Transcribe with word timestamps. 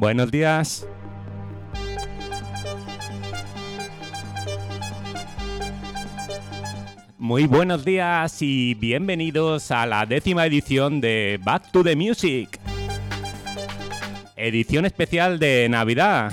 Buenos 0.00 0.30
días. 0.30 0.88
Muy 7.18 7.46
buenos 7.46 7.84
días 7.84 8.40
y 8.40 8.72
bienvenidos 8.72 9.70
a 9.70 9.84
la 9.84 10.06
décima 10.06 10.46
edición 10.46 11.02
de 11.02 11.38
Back 11.44 11.70
to 11.70 11.84
the 11.84 11.96
Music. 11.96 12.58
Edición 14.36 14.86
especial 14.86 15.38
de 15.38 15.68
Navidad. 15.68 16.32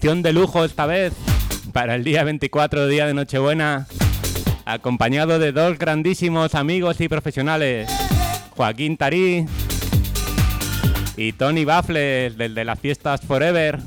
De 0.00 0.32
lujo 0.32 0.64
esta 0.64 0.86
vez, 0.86 1.12
para 1.72 1.96
el 1.96 2.04
día 2.04 2.22
24, 2.22 2.86
día 2.86 3.06
de 3.08 3.14
Nochebuena, 3.14 3.88
acompañado 4.64 5.40
de 5.40 5.50
dos 5.50 5.76
grandísimos 5.76 6.54
amigos 6.54 7.00
y 7.00 7.08
profesionales, 7.08 7.90
Joaquín 8.56 8.96
Tarí 8.96 9.44
y 11.16 11.32
Tony 11.32 11.64
Baffles, 11.64 12.38
del 12.38 12.54
de 12.54 12.64
las 12.64 12.78
fiestas 12.78 13.22
Forever. 13.22 13.80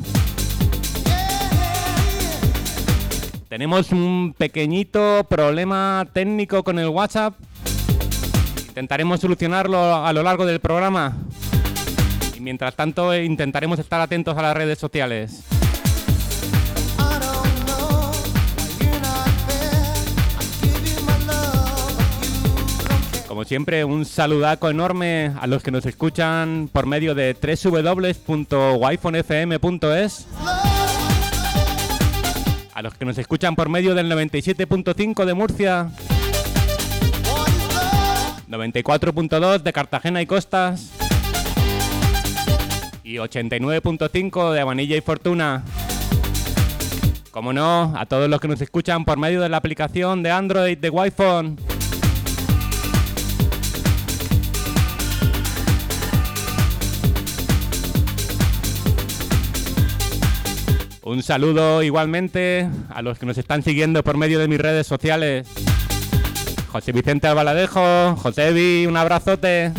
Tenemos 3.47 3.94
un 3.94 4.35
pequeñito 4.38 5.25
problema 5.30 6.05
técnico 6.11 6.61
con 6.66 6.78
el 6.78 6.89
WhatsApp. 6.89 7.35
Intentaremos 8.67 9.22
solucionarlo 9.22 10.05
a 10.05 10.11
lo 10.11 10.23
largo 10.23 10.45
del 10.45 10.59
programa. 10.59 11.16
Y 12.35 12.41
mientras 12.41 12.75
tanto 12.75 13.16
intentaremos 13.16 13.80
estar 13.80 14.02
atentos 14.02 14.38
a 14.38 14.41
las 14.41 14.57
redes 14.57 14.78
sociales. 14.78 15.45
Como 23.42 23.50
siempre, 23.50 23.84
un 23.84 24.06
saludaco 24.06 24.70
enorme 24.70 25.31
a 25.42 25.47
los 25.47 25.64
que 25.64 25.72
nos 25.72 25.84
escuchan 25.88 26.70
por 26.72 26.86
medio 26.86 27.16
de 27.16 27.34
www.wifonfm.es. 27.34 30.28
A 32.72 32.81
los 32.84 32.94
que 32.94 33.03
nos 33.03 33.17
escuchan 33.17 33.56
por 33.56 33.67
medio 33.67 33.95
del 33.95 34.12
97.5 34.12 35.25
de 35.25 35.34
Murcia. 35.34 35.89
94.2 38.47 39.64
de 39.64 39.73
Cartagena 39.73 40.22
y 40.22 40.28
Costas. 40.28 40.92
Y 43.03 43.16
89.5 43.16 44.53
de 44.53 44.59
Avanilla 44.59 44.97
y 44.97 45.02
Fortuna. 45.02 45.64
Como 47.31 47.53
no, 47.53 47.92
a 47.97 48.06
todos 48.06 48.30
los 48.30 48.39
que 48.39 48.47
nos 48.47 48.62
escuchan 48.62 49.03
por 49.03 49.17
medio 49.17 49.42
de 49.42 49.50
la 49.50 49.58
aplicación 49.58 50.22
de 50.22 50.30
Android 50.30 50.78
de 50.78 50.92
Wi-Fi. 50.92 51.70
Un 61.11 61.23
saludo 61.23 61.83
igualmente 61.83 62.69
a 62.88 63.01
los 63.01 63.19
que 63.19 63.25
nos 63.25 63.38
están 63.38 63.63
siguiendo 63.63 64.01
por 64.01 64.16
medio 64.16 64.39
de 64.39 64.47
mis 64.47 64.61
redes 64.61 64.88
sociales. 64.88 65.45
José 66.72 66.94
Vicente 66.94 67.27
Albaladejo, 67.27 68.16
José 68.16 68.47
Evi, 68.47 68.85
un 68.88 68.95
abrazote. 68.95 69.73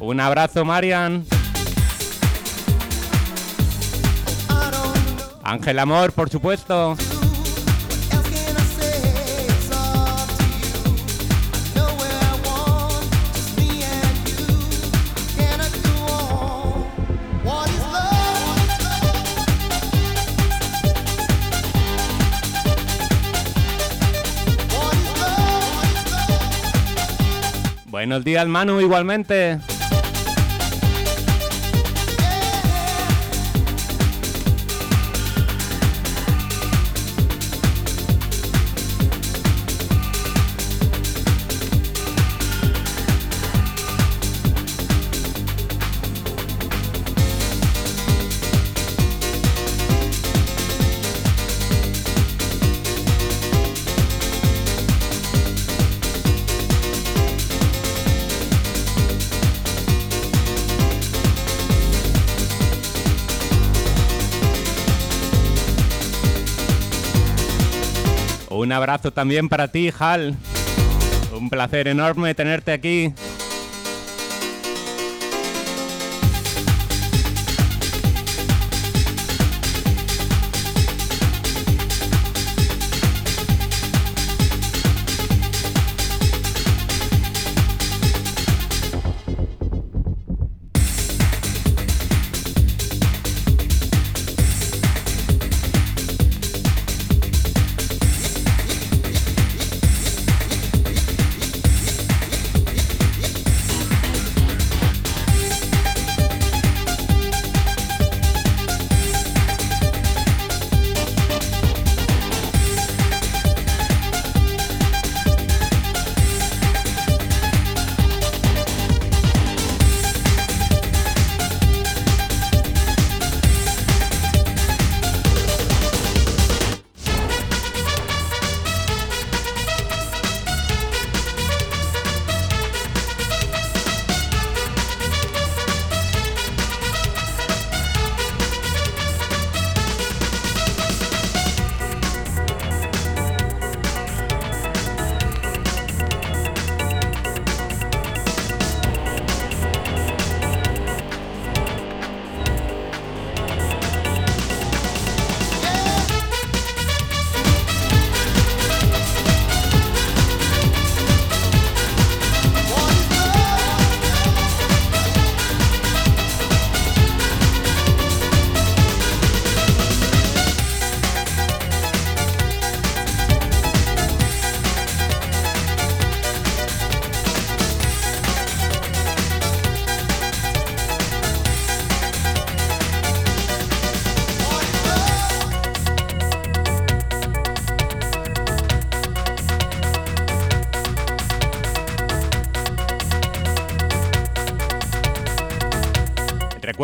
Un 0.00 0.18
abrazo, 0.18 0.64
Marian. 0.64 1.26
Ángel 5.42 5.78
Amor, 5.78 6.12
por 6.12 6.30
supuesto. 6.30 6.96
Buenos 28.00 28.24
días, 28.24 28.48
Manu, 28.48 28.80
igualmente. 28.80 29.58
Abrazo 68.80 69.12
también 69.12 69.50
para 69.50 69.68
ti, 69.68 69.92
Hal. 69.98 70.34
Un 71.38 71.50
placer 71.50 71.86
enorme 71.86 72.34
tenerte 72.34 72.72
aquí. 72.72 73.12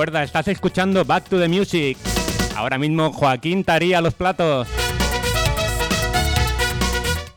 Estás 0.06 0.46
escuchando 0.46 1.04
Back 1.04 1.28
to 1.28 1.38
the 1.38 1.48
Music. 1.48 1.98
Ahora 2.54 2.78
mismo 2.78 3.12
Joaquín 3.12 3.64
Taría 3.64 4.00
los 4.00 4.14
platos. 4.14 4.68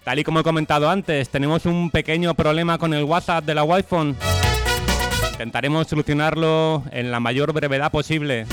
Tal 0.03 0.19
y 0.19 0.23
como 0.23 0.41
he 0.41 0.43
comentado 0.43 0.87
antes, 0.87 1.29
tenemos 1.29 1.65
un 1.65 1.89
pequeño 1.89 2.35
problema 2.35 2.77
con 2.77 2.93
el 2.93 3.05
WhatsApp 3.05 3.43
de 3.43 3.55
la 3.55 3.63
Wi-Fi. 3.63 4.15
Intentaremos 5.31 5.87
solucionarlo 5.87 6.83
en 6.91 7.09
la 7.09 7.19
mayor 7.19 7.53
brevedad 7.53 7.91
posible. 7.91 8.45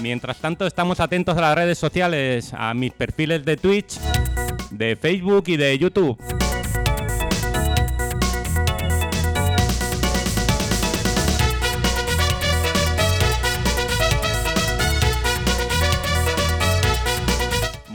Mientras 0.00 0.36
tanto, 0.36 0.66
estamos 0.66 1.00
atentos 1.00 1.36
a 1.36 1.40
las 1.40 1.56
redes 1.56 1.76
sociales, 1.76 2.52
a 2.56 2.72
mis 2.72 2.92
perfiles 2.92 3.44
de 3.44 3.56
Twitch, 3.56 3.98
de 4.70 4.94
Facebook 4.94 5.44
y 5.48 5.56
de 5.56 5.76
YouTube. 5.76 6.16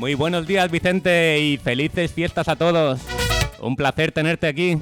Muy 0.10 0.16
buenos 0.16 0.48
días 0.48 0.72
Vicente 0.72 1.40
y 1.40 1.58
felices 1.58 2.12
fiestas 2.12 2.48
a 2.48 2.56
todos. 2.56 3.00
Un 3.60 3.76
placer 3.76 4.12
tenerte 4.12 4.48
aquí. 4.48 4.76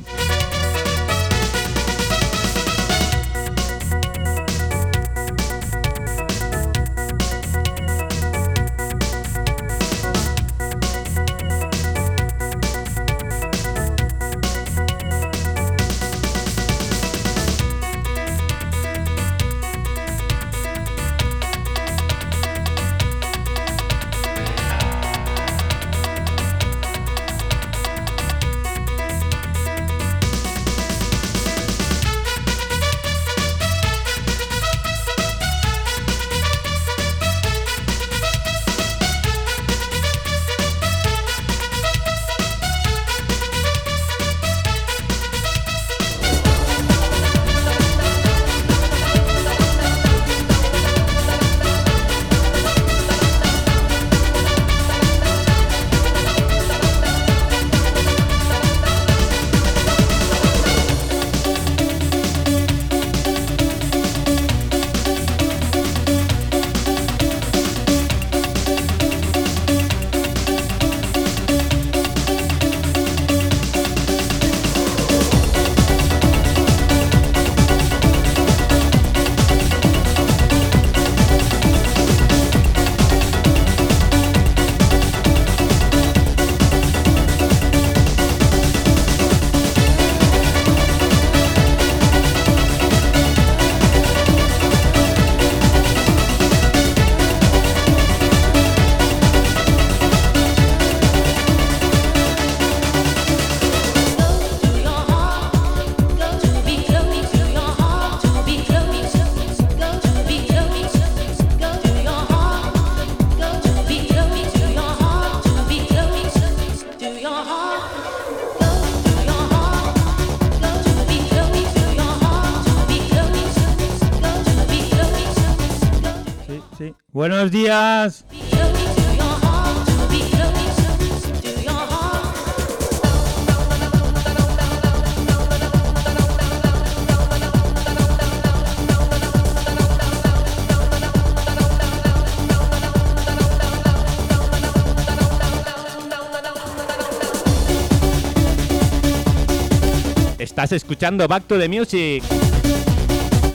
Estás 150.58 150.72
escuchando 150.72 151.28
Back 151.28 151.44
to 151.44 151.60
the 151.60 151.70
Music. 151.70 152.24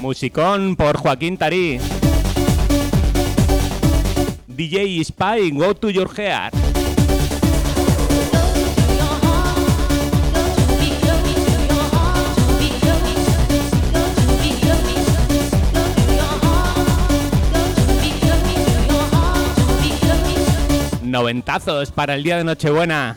Musicón 0.01 0.77
por 0.77 0.97
Joaquín 0.99 1.37
Tarí. 1.37 1.81
DJ 4.47 5.03
Spy, 5.05 5.51
Go 5.51 5.75
to 5.75 5.91
Your. 5.91 6.09
Noventazos 21.03 21.91
para 21.91 22.15
el 22.15 22.23
día 22.23 22.37
de 22.37 22.45
Nochebuena. 22.45 23.17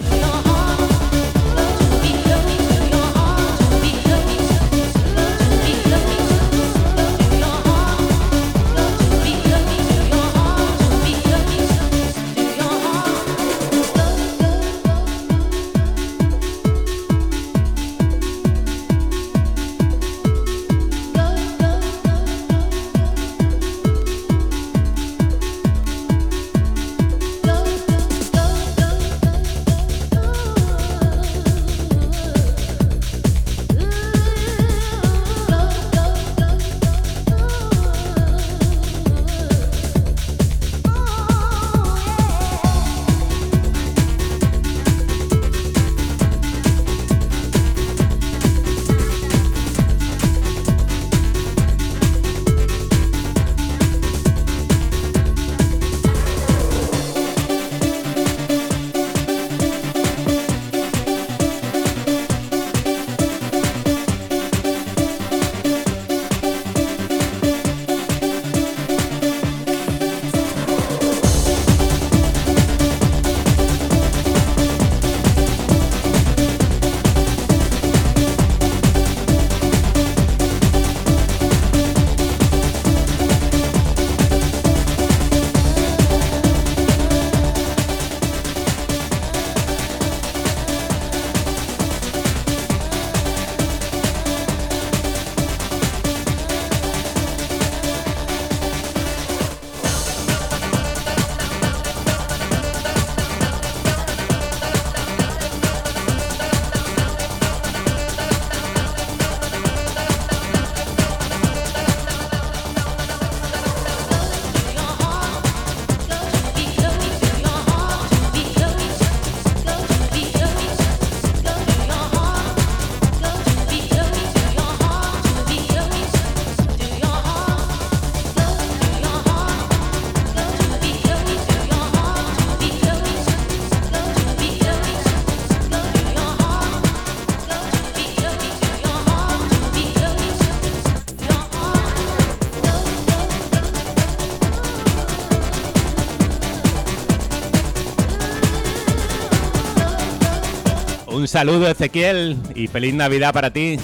Saludo 151.36 151.68
Ezequiel 151.70 152.38
y 152.56 152.68
feliz 152.68 152.94
Navidad 152.94 153.34
para 153.34 153.52
ti. 153.52 153.78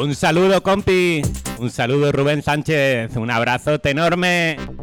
Un 0.00 0.16
saludo, 0.16 0.60
compi. 0.64 1.22
Un 1.60 1.70
saludo, 1.70 2.10
Rubén 2.10 2.42
Sánchez. 2.42 3.14
Un 3.14 3.30
abrazote 3.30 3.90
enorme. 3.90 4.77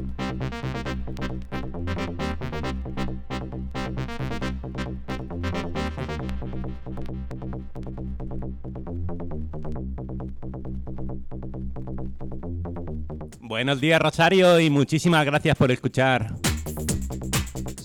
Buenos 13.55 13.79
días, 13.79 14.01
Rosario, 14.01 14.59
y 14.59 14.69
muchísimas 14.69 15.25
gracias 15.25 15.55
por 15.55 15.71
escuchar. 15.71 16.35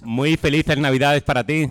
Muy 0.02 0.36
felices 0.36 0.76
Navidades 0.78 1.22
para 1.22 1.44
ti. 1.44 1.68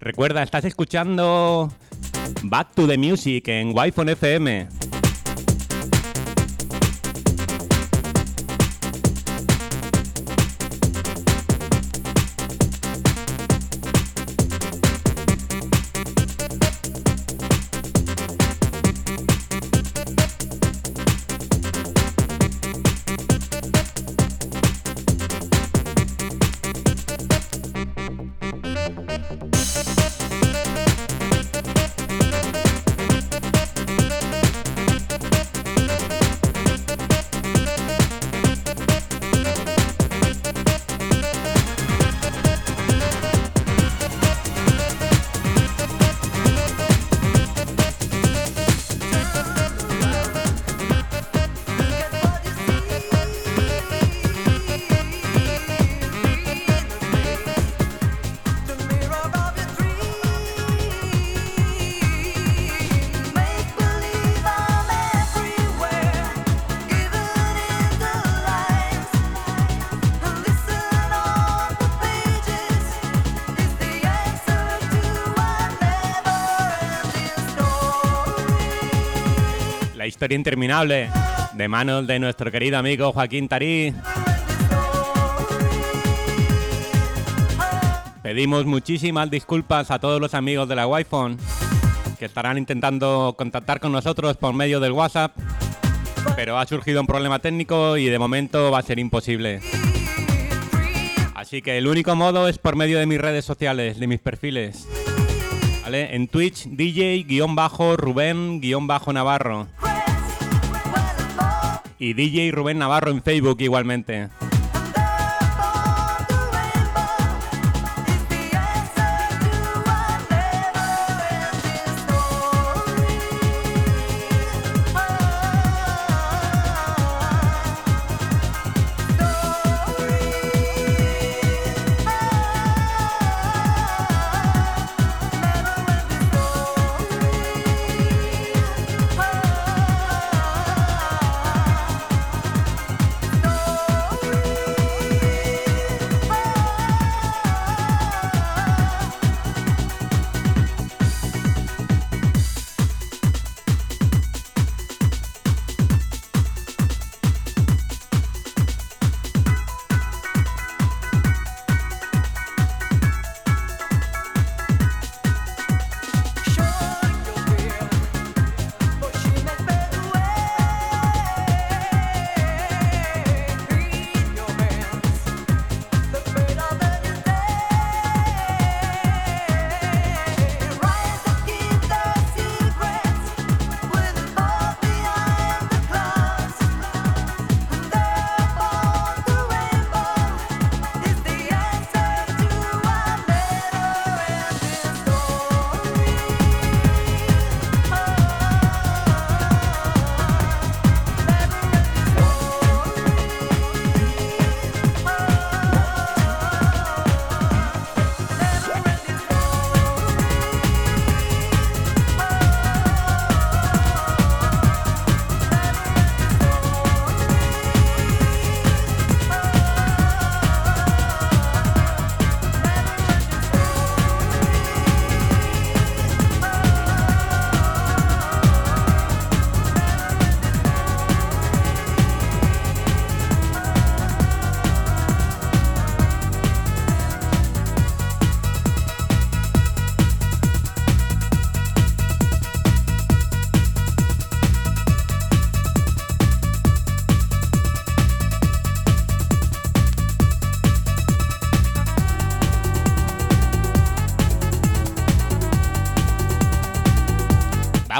Recuerda, 0.00 0.42
estás 0.42 0.66
escuchando 0.66 1.72
Back 2.42 2.74
to 2.74 2.86
the 2.86 2.98
Music 2.98 3.48
en 3.48 3.72
Wi-Fi 3.74 4.10
FM. 4.10 4.87
Interminable 80.32 81.10
de 81.54 81.68
manos 81.68 82.06
de 82.06 82.18
nuestro 82.18 82.50
querido 82.50 82.78
amigo 82.78 83.12
Joaquín 83.12 83.48
Tarí. 83.48 83.94
Pedimos 88.22 88.66
muchísimas 88.66 89.30
disculpas 89.30 89.90
a 89.90 89.98
todos 89.98 90.20
los 90.20 90.34
amigos 90.34 90.68
de 90.68 90.76
la 90.76 90.86
Wi-Fi 90.86 91.38
que 92.18 92.26
estarán 92.26 92.58
intentando 92.58 93.34
contactar 93.38 93.80
con 93.80 93.92
nosotros 93.92 94.36
por 94.36 94.52
medio 94.52 94.80
del 94.80 94.92
WhatsApp, 94.92 95.34
pero 96.36 96.58
ha 96.58 96.66
surgido 96.66 97.00
un 97.00 97.06
problema 97.06 97.38
técnico 97.38 97.96
y 97.96 98.06
de 98.06 98.18
momento 98.18 98.70
va 98.70 98.80
a 98.80 98.82
ser 98.82 98.98
imposible. 98.98 99.60
Así 101.34 101.62
que 101.62 101.78
el 101.78 101.86
único 101.86 102.14
modo 102.16 102.48
es 102.48 102.58
por 102.58 102.76
medio 102.76 102.98
de 102.98 103.06
mis 103.06 103.20
redes 103.20 103.44
sociales, 103.44 103.98
de 103.98 104.06
mis 104.06 104.20
perfiles. 104.20 104.86
En 105.90 106.28
Twitch, 106.28 106.66
DJ-Rubén-Navarro 106.66 109.66
y 111.98 112.14
DJ 112.14 112.50
Rubén 112.52 112.78
Navarro 112.78 113.10
en 113.10 113.22
Facebook 113.22 113.60
igualmente. 113.60 114.28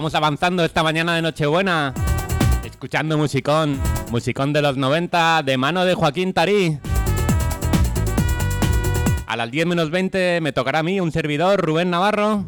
Vamos 0.08 0.24
avanzando 0.24 0.64
esta 0.64 0.82
mañana 0.82 1.16
de 1.16 1.20
Nochebuena, 1.20 1.92
escuchando 2.64 3.18
musicón, 3.18 3.78
musicón 4.10 4.54
de 4.54 4.62
los 4.62 4.78
90, 4.78 5.42
de 5.42 5.58
mano 5.58 5.84
de 5.84 5.92
Joaquín 5.92 6.32
Tarí. 6.32 6.78
A 9.26 9.36
las 9.36 9.50
10 9.50 9.66
menos 9.66 9.90
20 9.90 10.40
me 10.40 10.52
tocará 10.52 10.78
a 10.78 10.82
mí 10.82 10.98
un 10.98 11.12
servidor, 11.12 11.60
Rubén 11.60 11.90
Navarro. 11.90 12.46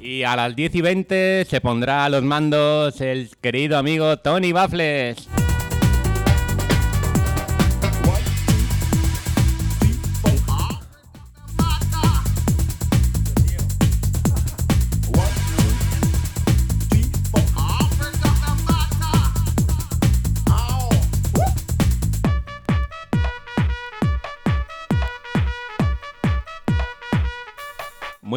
Y 0.00 0.22
a 0.22 0.36
las 0.36 0.54
10 0.54 0.76
y 0.76 0.80
20 0.80 1.44
se 1.50 1.60
pondrá 1.60 2.04
a 2.04 2.08
los 2.08 2.22
mandos 2.22 3.00
el 3.00 3.30
querido 3.40 3.76
amigo 3.76 4.16
Tony 4.18 4.52
Baffles. 4.52 5.28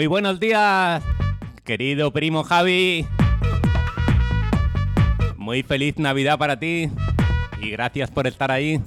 Buenos 0.08 0.40
días, 0.40 1.04
querido 1.66 2.12
primo 2.12 2.44
Javi. 2.44 3.06
Muy 5.36 5.64
feliz 5.64 5.98
Navidad 5.98 6.38
para 6.38 6.58
ti 6.58 6.90
y 7.62 7.70
gracias 7.72 8.10
por 8.10 8.26
estar 8.26 8.50
ahí. 8.50 8.82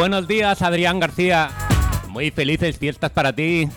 Buenos 0.00 0.26
días, 0.26 0.62
Adrián 0.62 0.98
García. 0.98 1.50
Muy 2.08 2.30
felices 2.30 2.78
fiestas 2.78 3.10
para 3.10 3.34
ti. 3.34 3.68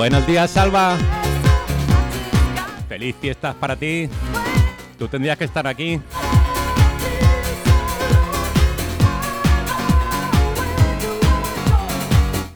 Buenos 0.00 0.26
días, 0.26 0.50
Salva. 0.50 0.96
Feliz 2.88 3.14
fiestas 3.20 3.54
para 3.56 3.76
ti. 3.76 4.08
Tú 4.98 5.08
tendrías 5.08 5.36
que 5.36 5.44
estar 5.44 5.66
aquí. 5.66 6.00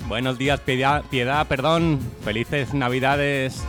Buenos 0.09 0.39
días, 0.39 0.59
piedad, 0.61 1.05
piedad, 1.11 1.47
perdón. 1.47 2.01
Felices 2.25 2.73
Navidades. 2.73 3.63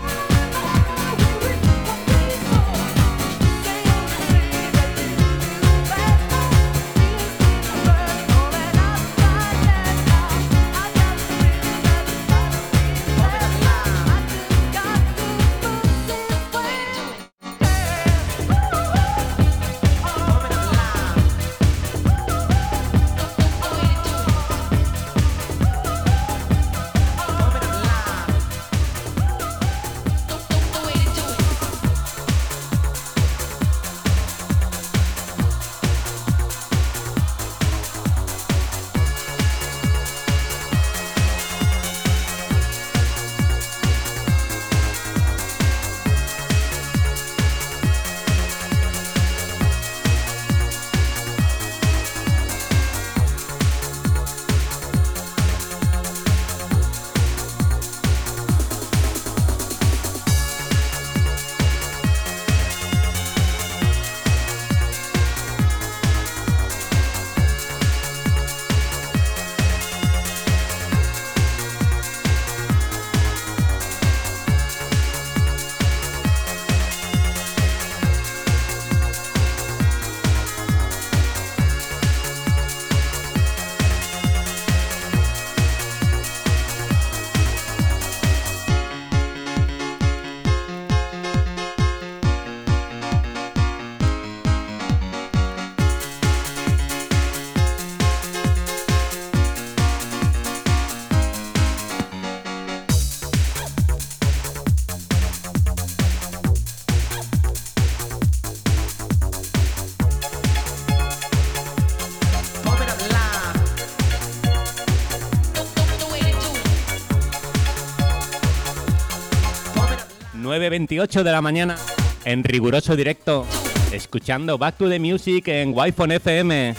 9.28 120.76 121.24
de 121.24 121.32
la 121.32 121.42
mañana, 121.42 121.78
en 122.26 122.44
riguroso 122.44 122.98
directo, 122.98 123.46
escuchando 123.94 124.58
Back 124.58 124.76
to 124.76 124.90
the 124.90 125.00
Music 125.00 125.48
en 125.48 125.72
Wi-Fi 125.74 126.16
FM. 126.16 126.76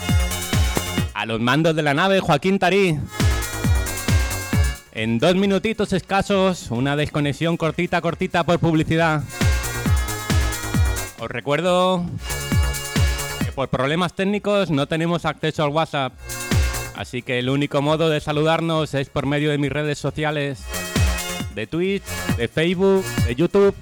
A 1.15 1.25
los 1.25 1.39
mandos 1.39 1.75
de 1.75 1.81
la 1.81 1.95
nave, 1.95 2.19
Joaquín 2.19 2.59
Tarí. 2.59 2.99
En 4.91 5.17
dos 5.17 5.33
minutitos 5.35 5.93
escasos, 5.93 6.69
una 6.69 6.95
desconexión 6.95 7.57
cortita, 7.57 7.99
cortita 8.01 8.43
por 8.43 8.59
publicidad. 8.59 9.23
Os 11.19 11.29
recuerdo 11.29 12.05
que 13.43 13.51
por 13.51 13.69
problemas 13.69 14.13
técnicos 14.13 14.69
no 14.69 14.87
tenemos 14.87 15.25
acceso 15.25 15.63
al 15.63 15.69
WhatsApp. 15.69 16.13
Así 16.95 17.23
que 17.23 17.39
el 17.39 17.49
único 17.49 17.81
modo 17.81 18.09
de 18.09 18.19
saludarnos 18.19 18.93
es 18.93 19.09
por 19.09 19.25
medio 19.25 19.49
de 19.49 19.57
mis 19.57 19.71
redes 19.71 19.97
sociales 19.97 20.63
de 21.57 21.65
Twitch, 21.65 22.03
de 22.37 22.47
Facebook, 22.47 23.03
de 23.25 23.35
YouTube. 23.35 23.73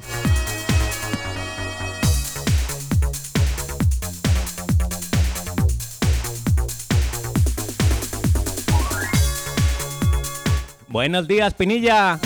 Buenos 10.87 11.27
días, 11.27 11.53
Pinilla. 11.53 12.17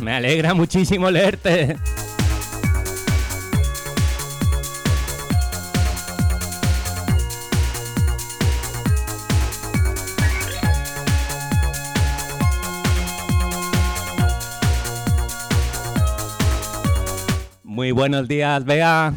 Me 0.00 0.14
alegra 0.14 0.54
muchísimo 0.54 1.10
leerte. 1.10 1.76
Muy 17.84 17.92
buenos 17.92 18.26
días, 18.26 18.64
Bea. 18.64 19.12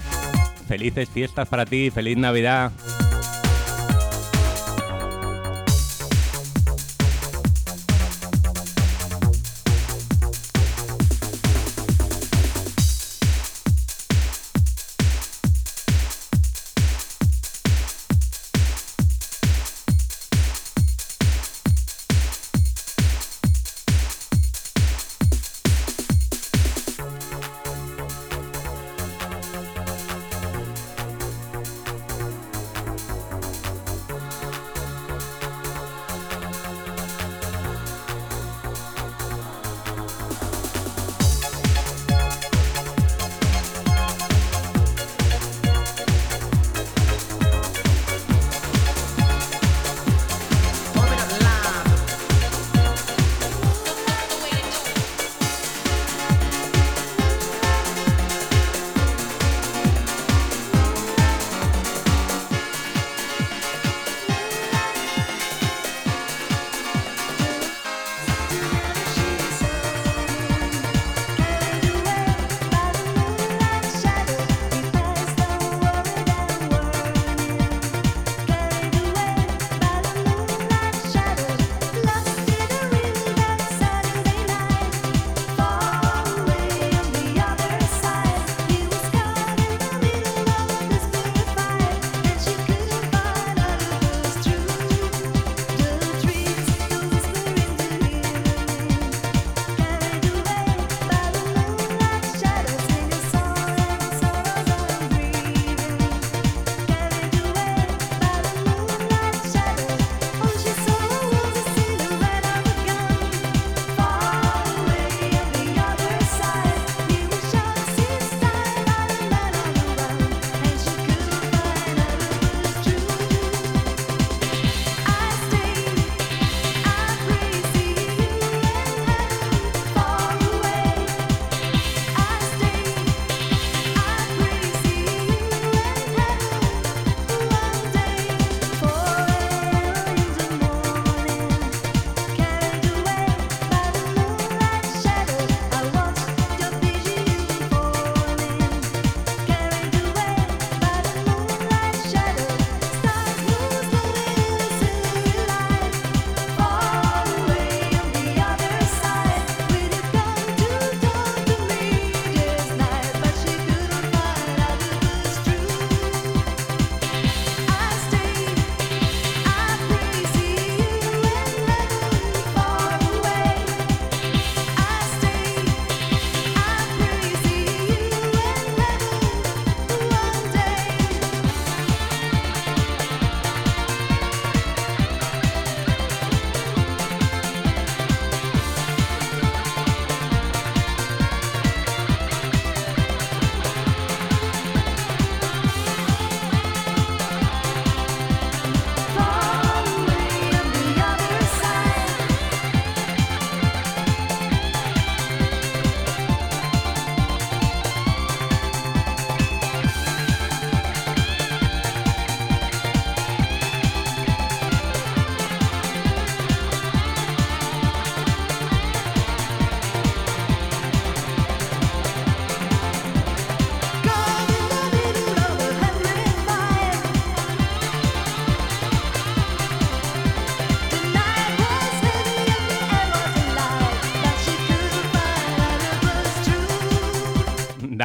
Felices 0.67 1.07
fiestas 1.07 1.47
para 1.47 1.65
ti, 1.65 1.89
feliz 1.89 2.17
Navidad. 2.17 2.73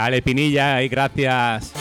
Dale, 0.03 0.21
Pinilla, 0.21 0.83
y 0.83 0.89
gracias. 0.89 1.73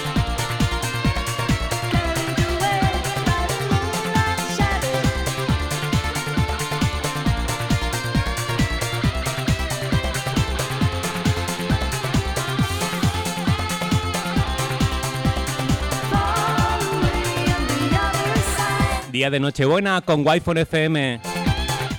Día 19.12 19.32
de 19.32 19.40
Nochebuena 19.40 20.02
con 20.02 20.24
Wi-Fi 20.24 20.60
FM. 20.60 21.22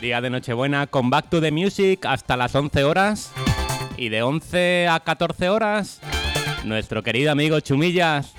Día 0.00 0.20
de 0.20 0.30
Nochebuena 0.30 0.86
con 0.86 1.10
Back 1.10 1.30
to 1.30 1.40
the 1.40 1.50
Music 1.50 2.06
hasta 2.06 2.36
las 2.36 2.54
11 2.54 2.84
horas. 2.84 3.32
Y 3.96 4.08
de 4.08 4.22
11 4.22 4.88
a 4.88 5.00
14 5.00 5.48
horas, 5.48 6.00
nuestro 6.64 7.02
querido 7.02 7.30
amigo 7.30 7.60
Chumillas. 7.60 8.34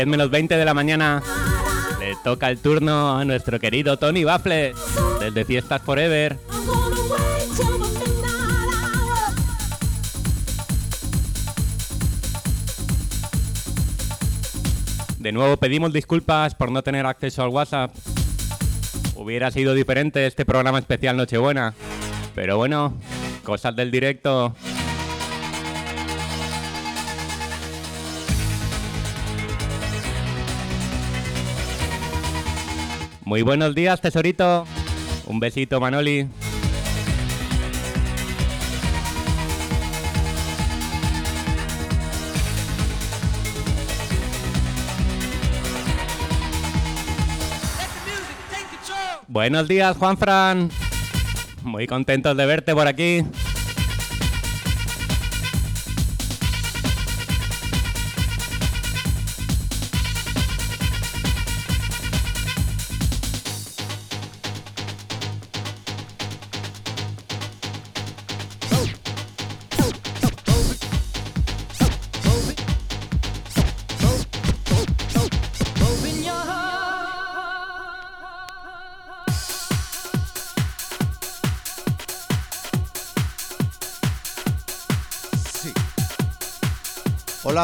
10 0.00 0.08
menos 0.08 0.30
20 0.30 0.56
de 0.56 0.64
la 0.64 0.72
mañana. 0.72 1.22
Le 1.98 2.16
toca 2.24 2.48
el 2.48 2.56
turno 2.56 3.18
a 3.18 3.24
nuestro 3.26 3.60
querido 3.60 3.98
Tony 3.98 4.24
Baffle, 4.24 4.72
desde 5.20 5.44
Fiestas 5.44 5.82
Forever. 5.82 6.38
De 15.18 15.32
nuevo 15.32 15.58
pedimos 15.58 15.92
disculpas 15.92 16.54
por 16.54 16.70
no 16.72 16.82
tener 16.82 17.04
acceso 17.04 17.42
al 17.42 17.50
WhatsApp. 17.50 17.94
Hubiera 19.16 19.50
sido 19.50 19.74
diferente 19.74 20.26
este 20.26 20.46
programa 20.46 20.78
especial 20.78 21.18
Nochebuena. 21.18 21.74
Pero 22.34 22.56
bueno, 22.56 22.94
cosas 23.44 23.76
del 23.76 23.90
directo. 23.90 24.56
Muy 33.30 33.42
buenos 33.42 33.76
días, 33.76 34.00
tesorito. 34.00 34.66
Un 35.26 35.38
besito, 35.38 35.78
Manoli. 35.78 36.26
Buenos 49.28 49.68
días, 49.68 49.96
Juan 49.96 50.18
Fran. 50.18 50.68
Muy 51.62 51.86
contentos 51.86 52.36
de 52.36 52.46
verte 52.46 52.74
por 52.74 52.88
aquí. 52.88 53.22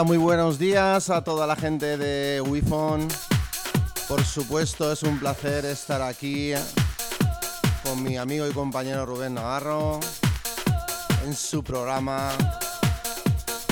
Muy 0.04 0.18
buenos 0.18 0.58
días 0.58 1.08
a 1.08 1.24
toda 1.24 1.46
la 1.46 1.56
gente 1.56 1.96
de 1.96 2.40
WiFon. 2.42 3.08
Por 4.08 4.22
supuesto, 4.24 4.92
es 4.92 5.02
un 5.02 5.18
placer 5.18 5.64
estar 5.64 6.02
aquí 6.02 6.52
con 7.82 8.02
mi 8.02 8.18
amigo 8.18 8.46
y 8.46 8.52
compañero 8.52 9.06
Rubén 9.06 9.34
Navarro 9.34 10.00
en 11.24 11.34
su 11.34 11.64
programa. 11.64 12.30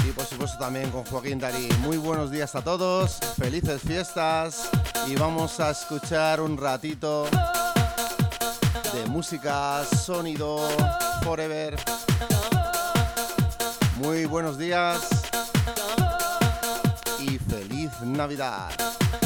Y 0.09 0.13
por 0.13 0.25
supuesto 0.25 0.57
también 0.57 0.91
con 0.91 1.05
Joaquín 1.05 1.39
Darí. 1.39 1.69
Muy 1.81 1.99
buenos 1.99 2.31
días 2.31 2.55
a 2.55 2.63
todos, 2.63 3.19
felices 3.39 3.83
fiestas 3.83 4.71
y 5.07 5.17
vamos 5.17 5.61
a 5.61 5.73
escuchar 5.73 6.41
un 6.41 6.57
ratito 6.57 7.27
de 8.95 9.07
música, 9.09 9.85
sonido, 9.85 10.69
forever. 11.23 11.77
Muy 13.99 14.25
buenos 14.25 14.59
días 14.59 15.24
feliz 18.05 18.17
Navidad. 18.17 18.75
I'm 18.81 19.24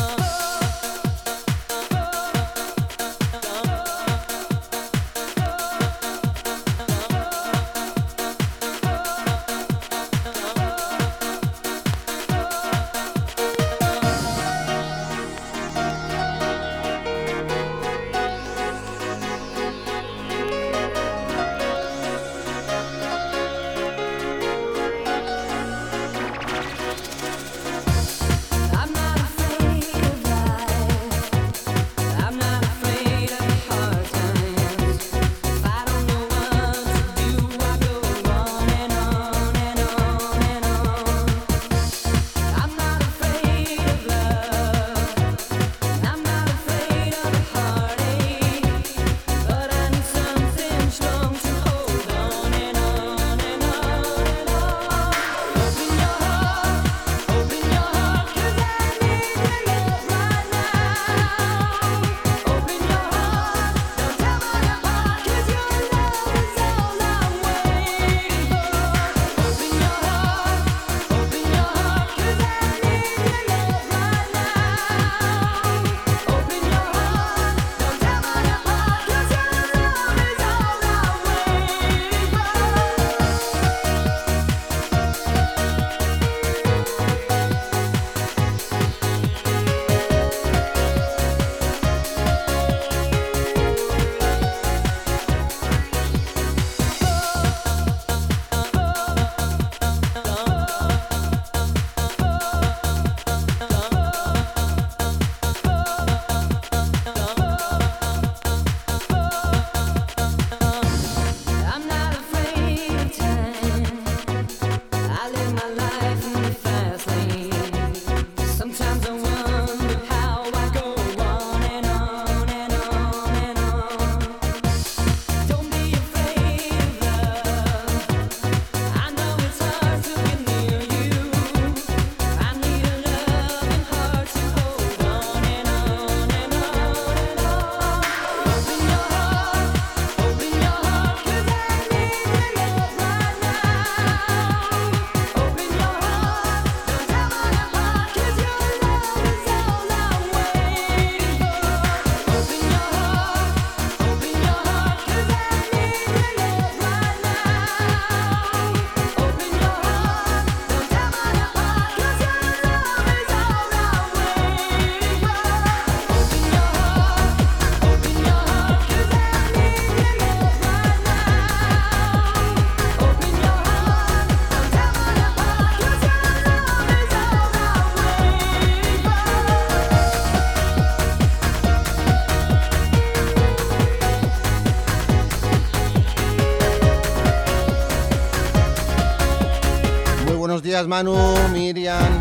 Manu, 190.87 191.17
Miriam 191.53 192.21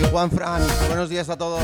y 0.00 0.10
Juan 0.10 0.30
Fran. 0.30 0.62
Buenos 0.88 1.10
días 1.10 1.28
a 1.28 1.36
todos. 1.36 1.60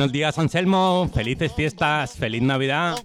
Buenos 0.00 0.12
días, 0.14 0.38
Anselmo. 0.38 1.10
Felices 1.12 1.52
fiestas. 1.52 2.16
Feliz 2.16 2.40
Navidad. 2.40 2.96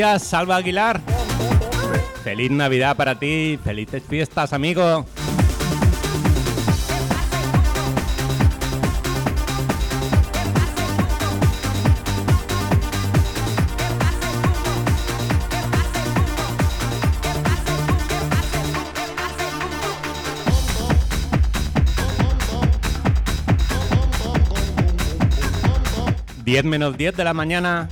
Salva 0.00 0.56
Aguilar. 0.56 0.98
Feliz 2.24 2.50
Navidad 2.50 2.96
para 2.96 3.18
ti. 3.18 3.58
Felices 3.62 4.02
fiestas, 4.08 4.54
amigo. 4.54 5.04
Diez 26.42 26.64
menos 26.64 26.96
10 26.96 27.16
de 27.16 27.24
la 27.24 27.34
mañana. 27.34 27.88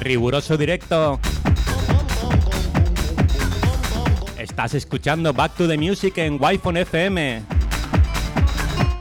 Riguroso 0.00 0.56
directo. 0.56 1.18
Estás 4.38 4.74
escuchando 4.74 5.32
Back 5.32 5.56
to 5.56 5.68
the 5.68 5.76
Music 5.76 6.18
en 6.18 6.38
Wi-Fi 6.40 6.78
FM. 6.80 7.42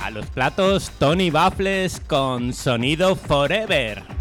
A 0.02 0.10
los 0.10 0.26
platos, 0.28 0.92
Tony 0.98 1.30
Baffles 1.30 2.02
con 2.08 2.54
Sonido 2.54 3.16
Forever. 3.16 4.17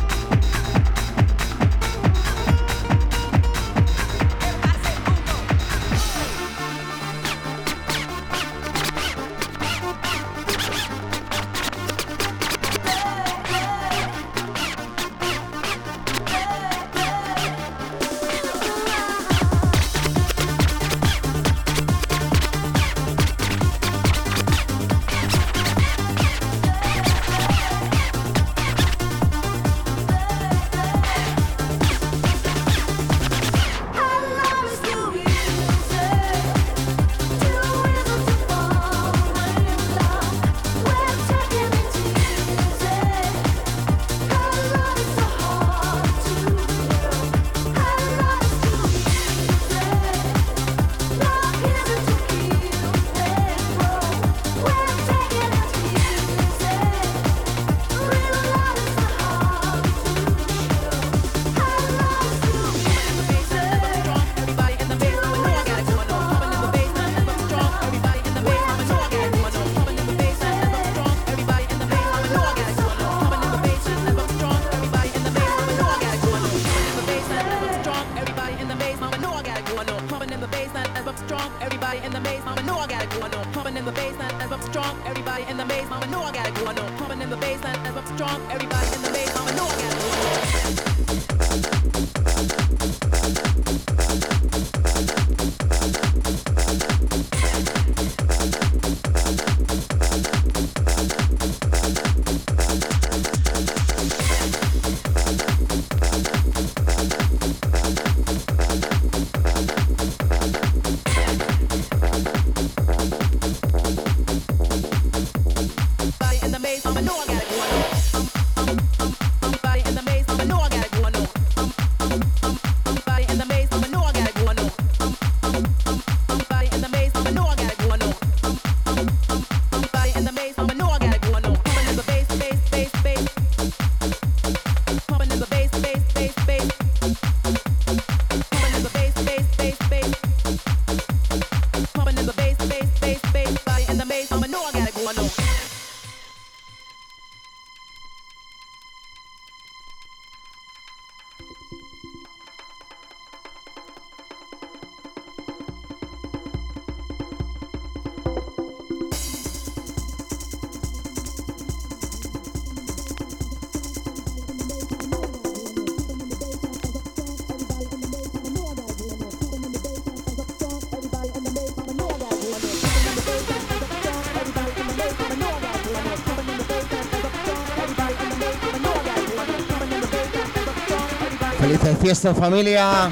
Felices 182.07 182.23
fiestas 182.23 182.39
familia. 182.39 183.11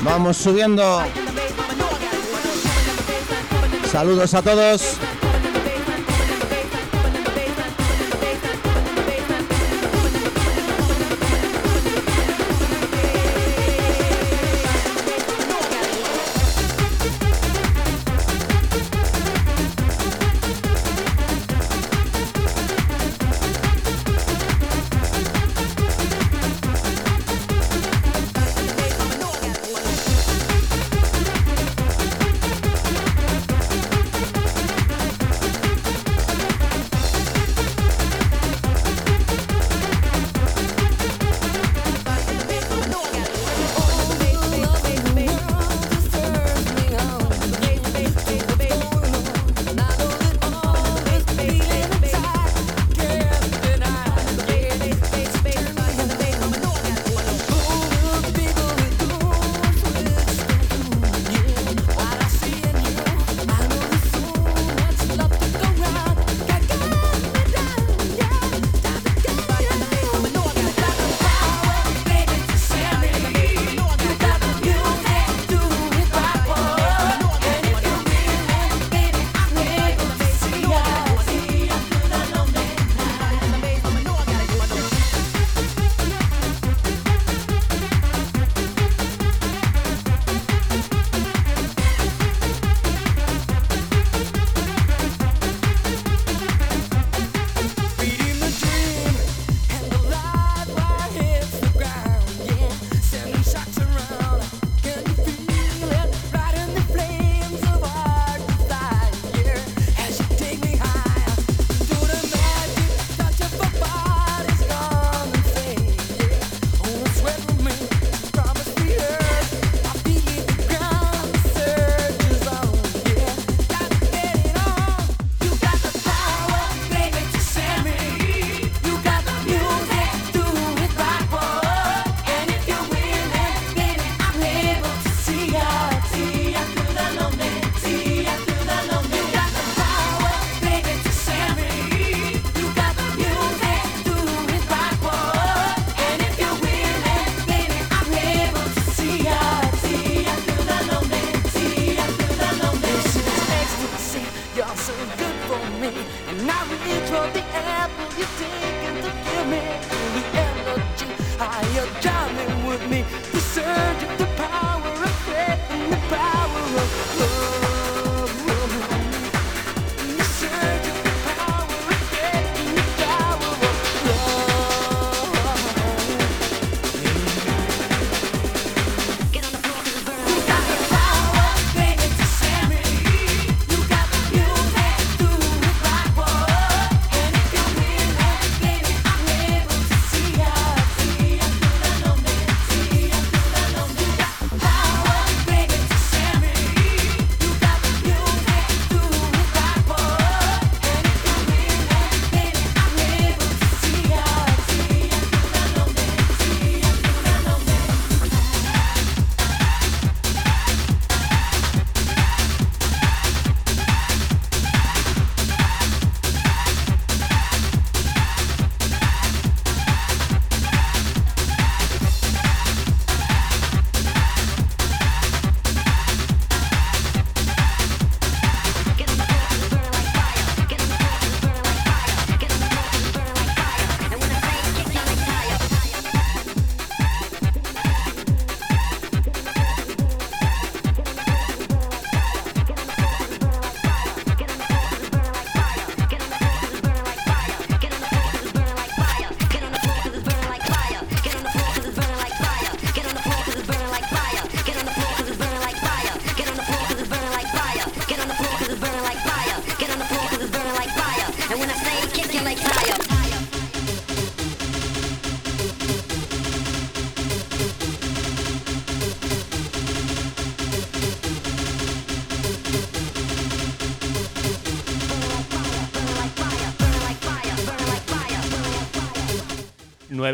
Vamos 0.00 0.38
subiendo. 0.38 1.02
Saludos 3.92 4.32
a 4.32 4.40
todos. 4.40 4.96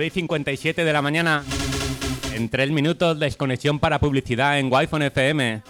9 0.02 0.06
y 0.06 0.10
57 0.10 0.84
de 0.84 0.92
la 0.92 1.00
mañana. 1.00 1.44
En 2.34 2.48
3 2.48 2.72
minutos, 2.72 3.20
desconexión 3.20 3.78
para 3.78 4.00
publicidad 4.00 4.58
en 4.58 4.72
Wi-Fi 4.72 5.04
FM. 5.04 5.62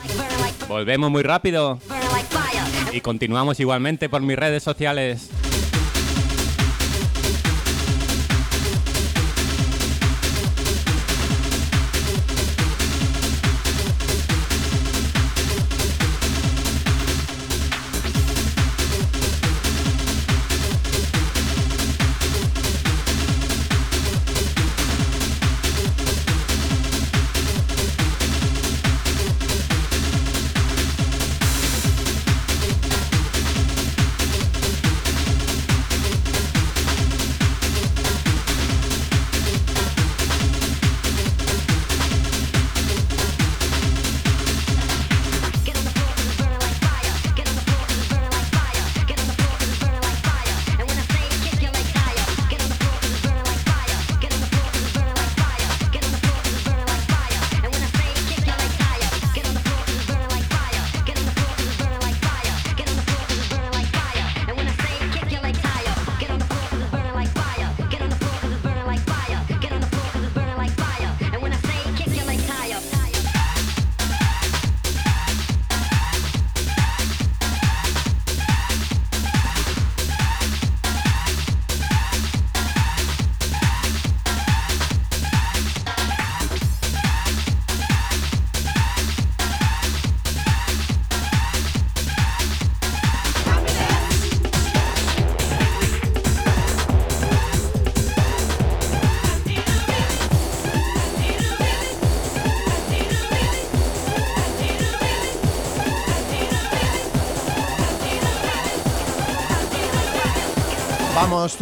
Volvemos 0.68 1.10
muy 1.10 1.22
rápido 1.22 1.78
y 2.94 3.02
continuamos 3.02 3.60
igualmente 3.60 4.08
por 4.08 4.22
mis 4.22 4.38
redes 4.38 4.62
sociales. 4.62 5.28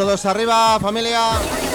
Todos 0.00 0.24
arriba, 0.24 0.80
familia. 0.80 1.69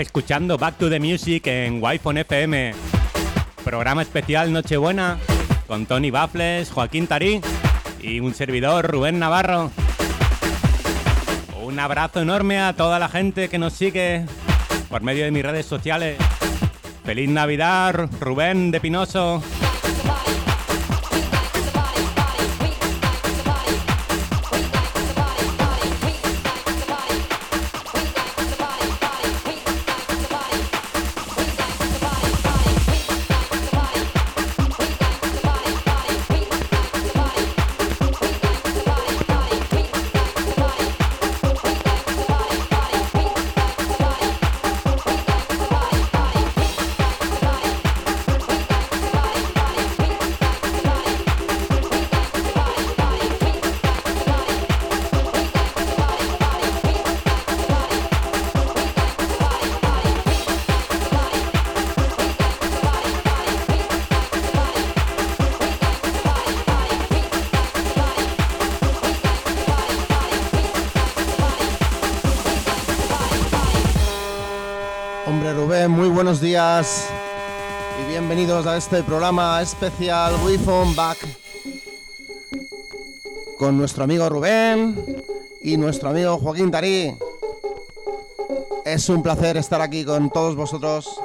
Escuchando 0.00 0.56
Back 0.56 0.78
to 0.78 0.88
the 0.88 0.98
Music 0.98 1.46
en 1.46 1.82
wi 1.82 2.00
FM. 2.02 2.74
Programa 3.64 4.02
especial 4.02 4.52
Nochebuena 4.52 5.18
con 5.66 5.86
Tony 5.86 6.10
Baffles, 6.10 6.70
Joaquín 6.70 7.06
Tarí 7.06 7.40
y 8.00 8.20
un 8.20 8.34
servidor 8.34 8.90
Rubén 8.90 9.18
Navarro. 9.18 9.70
Un 11.62 11.78
abrazo 11.78 12.22
enorme 12.22 12.60
a 12.60 12.72
toda 12.72 12.98
la 12.98 13.08
gente 13.08 13.48
que 13.48 13.58
nos 13.58 13.74
sigue 13.74 14.24
por 14.88 15.02
medio 15.02 15.24
de 15.24 15.30
mis 15.30 15.44
redes 15.44 15.66
sociales. 15.66 16.16
Feliz 17.04 17.28
Navidad, 17.28 18.08
Rubén 18.20 18.70
de 18.70 18.80
Pinoso. 18.80 19.42
Este 78.76 79.02
programa 79.02 79.60
especial 79.60 80.34
We 80.44 80.58
Phone 80.58 80.94
Back 80.94 81.18
con 83.58 83.76
nuestro 83.76 84.04
amigo 84.04 84.28
Rubén 84.28 85.22
y 85.62 85.76
nuestro 85.76 86.10
amigo 86.10 86.38
Joaquín 86.38 86.70
Tarí. 86.70 87.14
Es 88.84 89.08
un 89.08 89.22
placer 89.22 89.56
estar 89.56 89.80
aquí 89.80 90.04
con 90.04 90.30
todos 90.30 90.56
vosotros. 90.56 91.19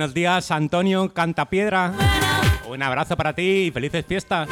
Buenos 0.00 0.14
días, 0.14 0.50
Antonio 0.50 1.12
Cantapiedra. 1.12 1.92
Un 2.66 2.82
abrazo 2.82 3.18
para 3.18 3.34
ti 3.34 3.66
y 3.66 3.70
felices 3.70 4.02
fiestas. 4.06 4.48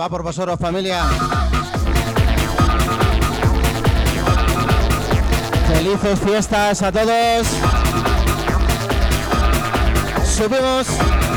va 0.00 0.08
por 0.08 0.22
vosotros, 0.22 0.58
familia. 0.58 1.02
Felices 5.68 6.18
fiestas 6.20 6.82
a 6.82 6.90
todos. 6.90 7.46
Subimos. 10.24 11.29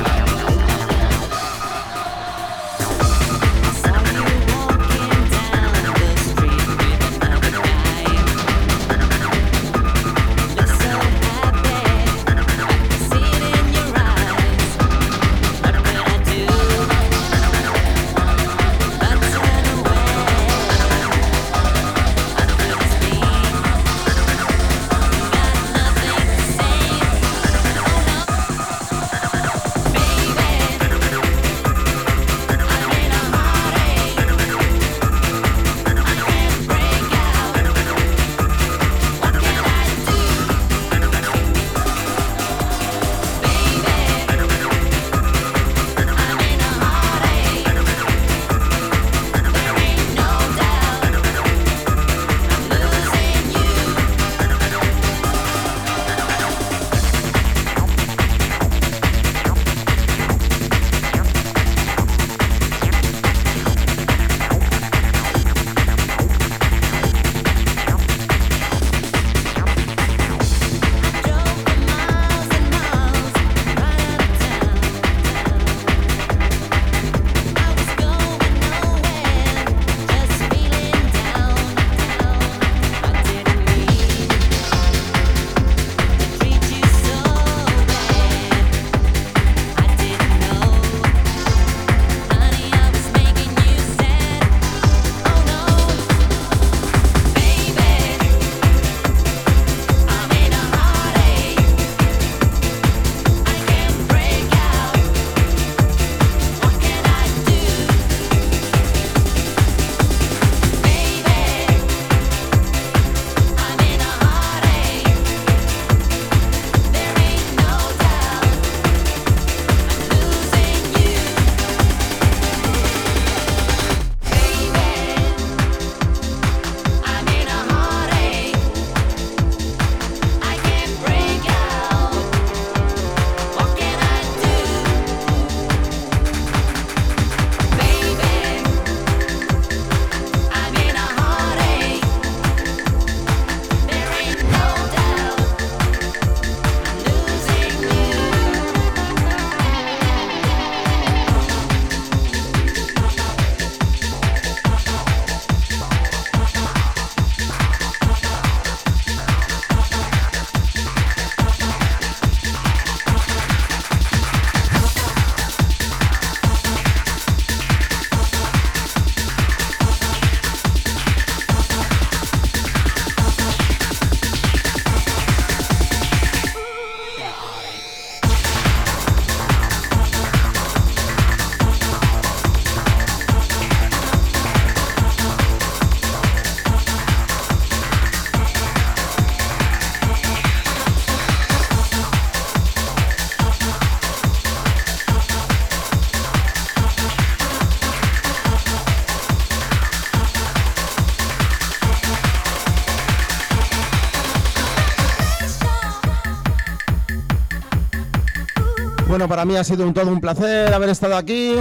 Para 209.28 209.45
mí 209.45 209.56
ha 209.56 209.64
sido 209.64 209.88
un 209.88 209.94
todo 209.94 210.12
un 210.12 210.20
placer 210.20 210.74
haber 210.74 210.90
estado 210.90 211.16
aquí. 211.16 211.56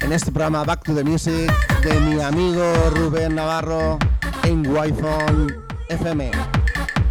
En 0.00 0.12
este 0.12 0.30
programa 0.30 0.62
Back 0.62 0.84
to 0.84 0.94
the 0.94 1.02
Music 1.02 1.52
de 1.82 2.00
mi 2.00 2.20
amigo 2.20 2.62
Rubén 2.90 3.34
Navarro 3.34 3.98
en 4.44 4.64
Wi-Fi 4.64 5.54
FM. 5.88 6.30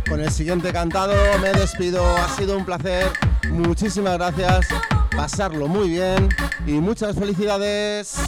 Con 0.07 0.21
el 0.21 0.31
siguiente 0.31 0.71
cantado 0.71 1.13
me 1.41 1.51
despido. 1.51 2.01
Ha 2.17 2.29
sido 2.29 2.57
un 2.57 2.63
placer. 2.63 3.11
Muchísimas 3.49 4.17
gracias. 4.17 4.67
Pasarlo 5.15 5.67
muy 5.67 5.89
bien 5.89 6.29
y 6.65 6.73
muchas 6.73 7.15
felicidades. 7.15 8.24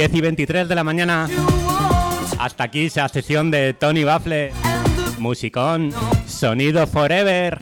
10 0.00 0.14
y 0.14 0.20
23 0.22 0.66
de 0.66 0.74
la 0.74 0.82
mañana. 0.82 1.28
Hasta 2.38 2.64
aquí 2.64 2.86
esa 2.86 3.06
sesión 3.10 3.50
de 3.50 3.74
Tony 3.74 4.02
Baffle. 4.02 4.50
Musicón, 5.18 5.92
sonido 6.26 6.86
forever. 6.86 7.58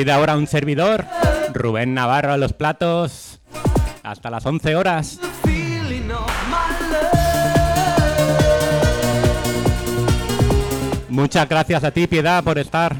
Partir 0.00 0.06
de 0.06 0.12
ahora 0.12 0.36
un 0.36 0.46
servidor, 0.46 1.04
Rubén 1.52 1.92
Navarro 1.92 2.32
a 2.32 2.38
los 2.38 2.54
platos. 2.54 3.38
Hasta 4.02 4.30
las 4.30 4.46
11 4.46 4.76
horas. 4.76 5.20
Muchas 11.10 11.48
gracias 11.48 11.84
a 11.84 11.90
ti, 11.90 12.06
Piedad, 12.06 12.42
por 12.42 12.58
estar. 12.58 12.96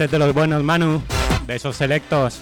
De 0.00 0.18
los 0.18 0.32
buenos, 0.32 0.62
Manu, 0.62 1.02
de 1.46 1.56
esos 1.56 1.76
selectos. 1.76 2.40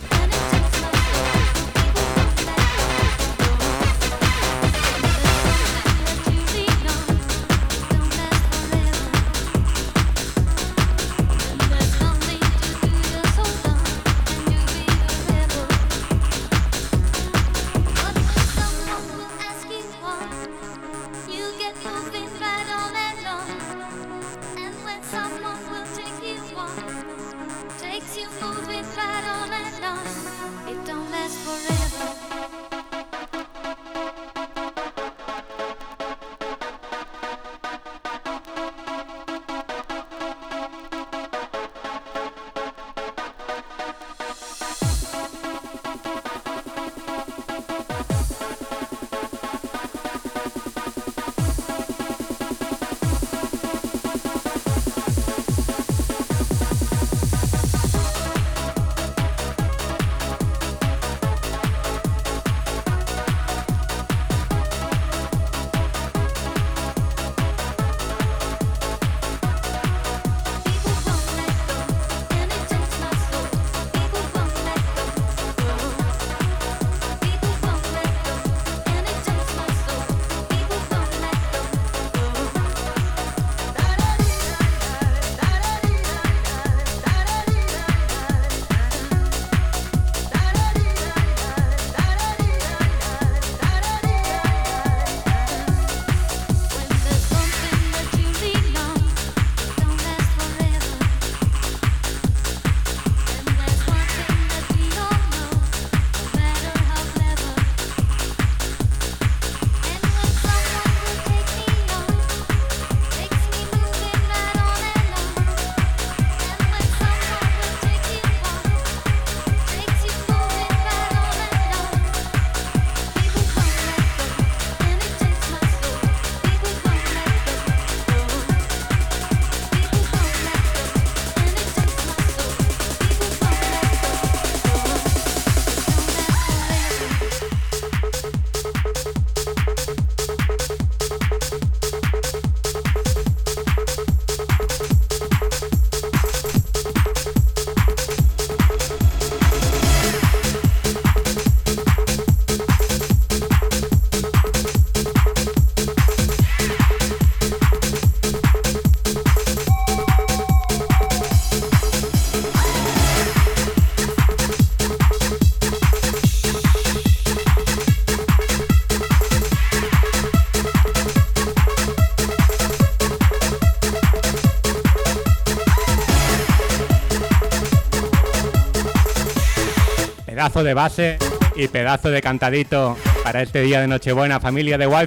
pedazo 180.48 180.64
de 180.64 180.72
base 180.72 181.18
y 181.56 181.68
pedazo 181.68 182.08
de 182.08 182.22
cantadito 182.22 182.96
para 183.22 183.42
este 183.42 183.60
día 183.60 183.82
de 183.82 183.86
Nochebuena, 183.86 184.40
familia 184.40 184.78
de 184.78 184.86
wi 184.86 185.06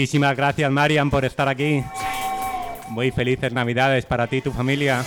Muchísimas 0.00 0.34
gracias, 0.34 0.72
Marian, 0.72 1.10
por 1.10 1.26
estar 1.26 1.46
aquí. 1.46 1.84
Muy 2.88 3.10
felices 3.10 3.52
Navidades 3.52 4.06
para 4.06 4.26
ti 4.26 4.36
y 4.36 4.40
tu 4.40 4.50
familia. 4.50 5.04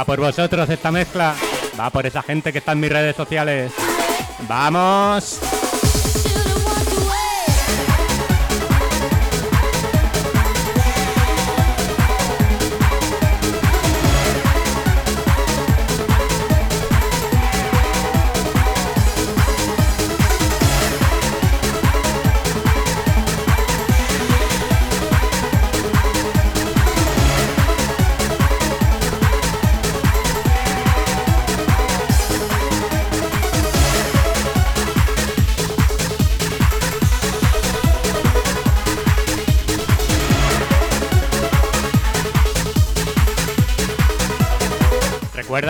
Va 0.00 0.04
por 0.06 0.18
vosotros 0.18 0.70
esta 0.70 0.90
mezcla. 0.90 1.34
Va 1.78 1.90
por 1.90 2.06
esa 2.06 2.22
gente 2.22 2.52
que 2.52 2.60
está 2.60 2.72
en 2.72 2.80
mis 2.80 2.90
redes 2.90 3.14
sociales. 3.14 3.70
¡Vamos! 4.48 5.39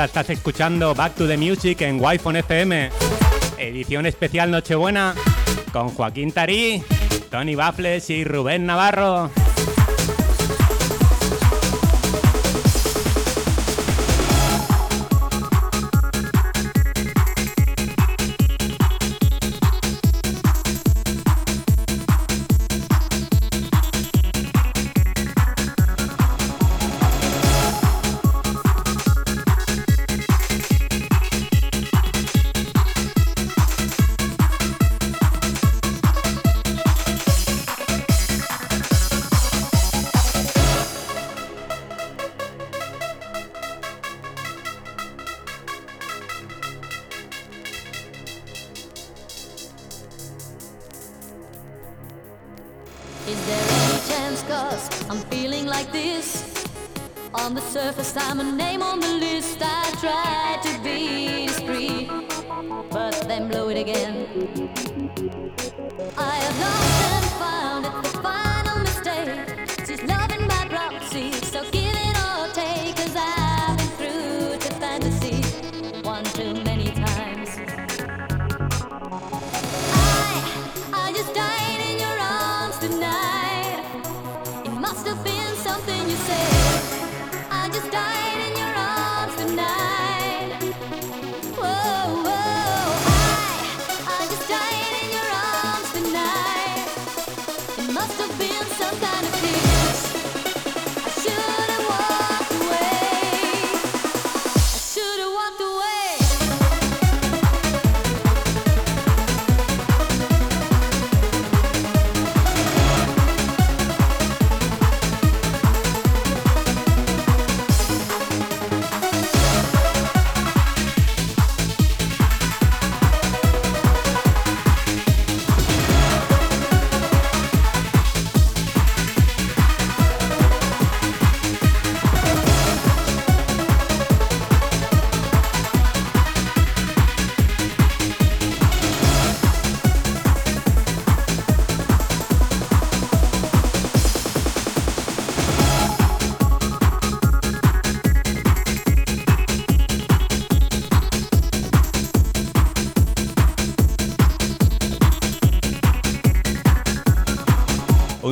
Estás 0.04 0.30
escuchando 0.30 0.94
Back 0.94 1.14
to 1.14 1.28
the 1.28 1.36
Music 1.36 1.82
en 1.82 2.02
Wi-Fi 2.02 2.38
FM. 2.38 2.90
Edición 3.58 4.06
especial 4.06 4.50
Nochebuena 4.50 5.14
con 5.72 5.90
Joaquín 5.90 6.32
Tarí, 6.32 6.82
Tony 7.30 7.54
Bafles 7.54 8.08
y 8.08 8.24
Rubén 8.24 8.64
Navarro. 8.64 9.30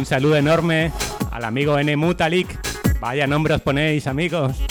Saludo 0.09 0.37
enorme 0.37 0.91
al 1.31 1.45
amigo 1.45 1.79
N. 1.79 1.95
Mutalik. 1.97 2.49
Vaya 2.99 3.27
nombre 3.27 3.55
os 3.55 3.61
ponéis, 3.61 4.07
amigos. 4.07 4.68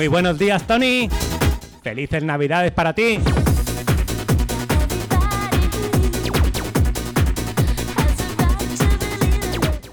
Muy 0.00 0.08
buenos 0.08 0.38
días, 0.38 0.66
Tony. 0.66 1.10
Felices 1.82 2.24
Navidades 2.24 2.72
para 2.72 2.94
ti. 2.94 3.18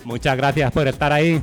Muchas 0.05 0.37
gracias 0.37 0.71
por 0.71 0.87
estar 0.87 1.11
ahí. 1.11 1.41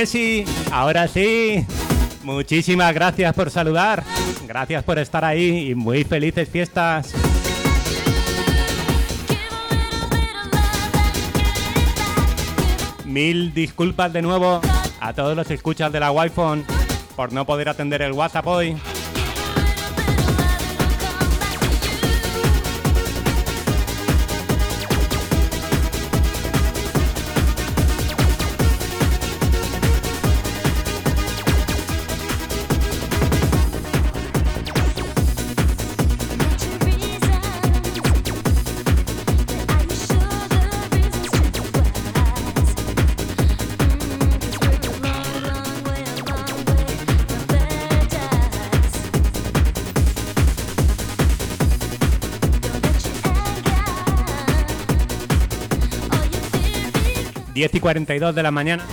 ¡Hey, 0.00 0.06
Jessy! 0.06 0.44
Ahora 0.72 1.06
sí. 1.08 1.66
Muchísimas 2.22 2.94
gracias 2.94 3.34
por 3.34 3.50
saludar. 3.50 4.02
Gracias 4.48 4.82
por 4.82 4.98
estar 4.98 5.26
ahí 5.26 5.70
y 5.70 5.74
muy 5.74 6.04
felices 6.04 6.48
fiestas. 6.48 7.12
Mil 13.04 13.52
disculpas 13.52 14.10
de 14.14 14.22
nuevo 14.22 14.62
a 15.00 15.12
todos 15.12 15.36
los 15.36 15.50
escuchas 15.50 15.92
de 15.92 16.00
la 16.00 16.12
Wi-Fi 16.12 16.64
por 17.14 17.34
no 17.34 17.44
poder 17.44 17.68
atender 17.68 18.00
el 18.00 18.12
WhatsApp 18.12 18.46
hoy. 18.46 18.76
Y 57.80 57.82
42 57.82 58.34
de 58.34 58.42
la 58.42 58.50
mañana. 58.50 58.84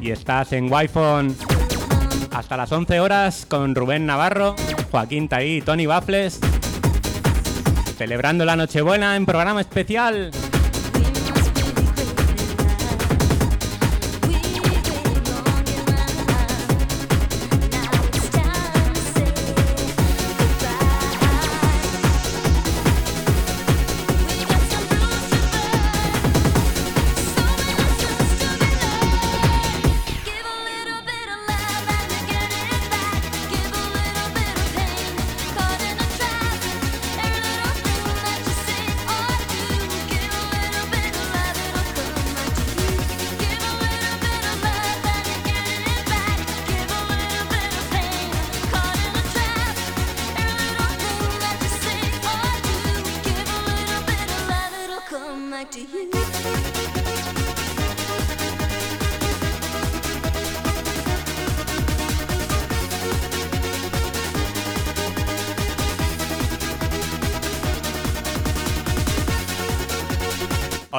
Y 0.00 0.10
estás 0.10 0.52
en 0.52 0.72
Wi-Fi. 0.72 1.36
Hasta 2.32 2.56
las 2.56 2.72
11 2.72 3.00
horas 3.00 3.46
con 3.46 3.74
Rubén 3.74 4.06
Navarro, 4.06 4.56
Joaquín 4.90 5.28
Taí 5.28 5.58
y 5.58 5.60
Tony 5.60 5.84
Bafles. 5.84 6.40
Celebrando 7.98 8.44
la 8.44 8.56
Nochebuena 8.56 9.16
en 9.16 9.26
programa 9.26 9.60
especial. 9.60 10.30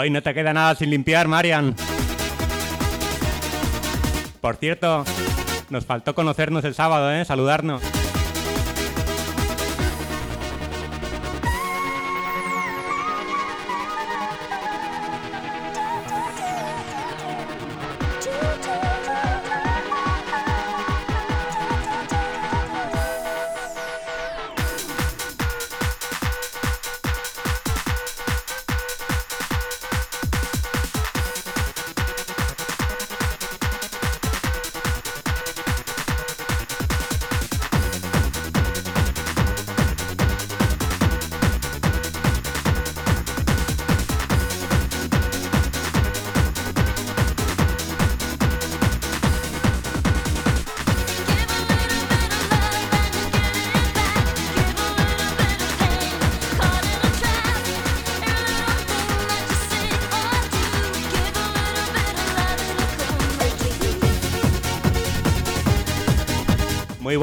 Hoy 0.06 0.11
no 0.11 0.22
te 0.22 0.36
queda 0.36 0.53
nada 0.53 0.76
sin 0.76 0.91
limpiar, 0.91 1.27
Marian. 1.27 1.73
Por 4.40 4.56
cierto, 4.57 5.03
nos 5.72 5.84
faltó 5.88 6.14
conocernos 6.14 6.64
el 6.64 6.76
sábado, 6.76 7.11
¿eh? 7.11 7.26
Saludarnos. 7.26 7.82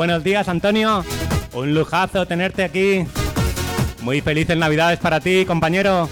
Buenos 0.03 0.25
días, 0.25 0.49
Antonio. 0.49 1.05
Un 1.53 1.75
lujazo 1.75 2.27
tenerte 2.27 2.65
aquí. 2.65 3.07
Muy 4.01 4.21
felices 4.21 4.57
Navidades 4.57 4.99
para 4.99 5.21
ti, 5.21 5.45
compañero. 5.47 6.09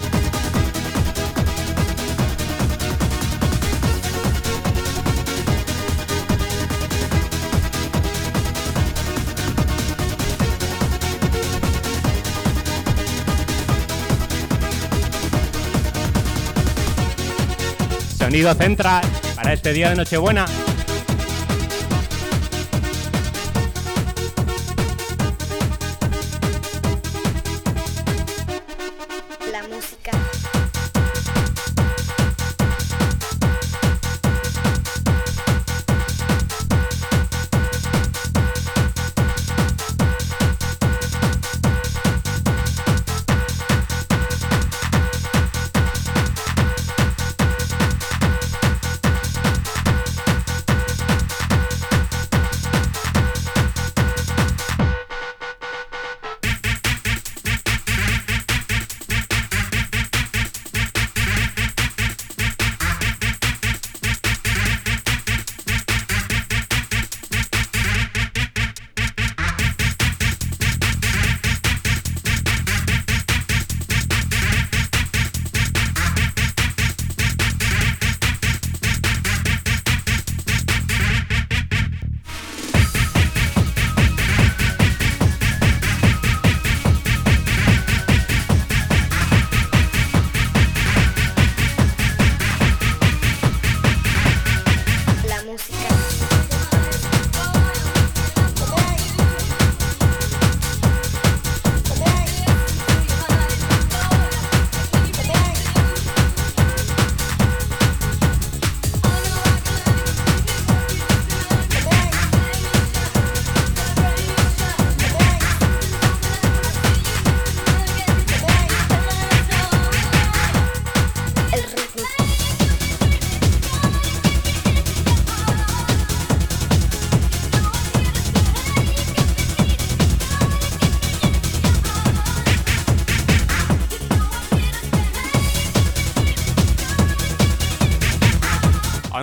Sonido 18.17 18.53
central 18.53 19.03
para 19.35 19.51
este 19.51 19.73
día 19.73 19.89
de 19.89 19.97
Nochebuena. 19.97 20.45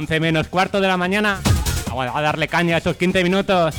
11 0.08 0.20
menos 0.20 0.48
cuarto 0.48 0.80
de 0.80 0.88
la 0.88 0.96
mañana. 0.96 1.38
Vamos 1.86 2.06
a 2.14 2.22
darle 2.22 2.48
caña 2.48 2.76
a 2.76 2.78
esos 2.78 2.96
15 2.96 3.22
minutos. 3.22 3.74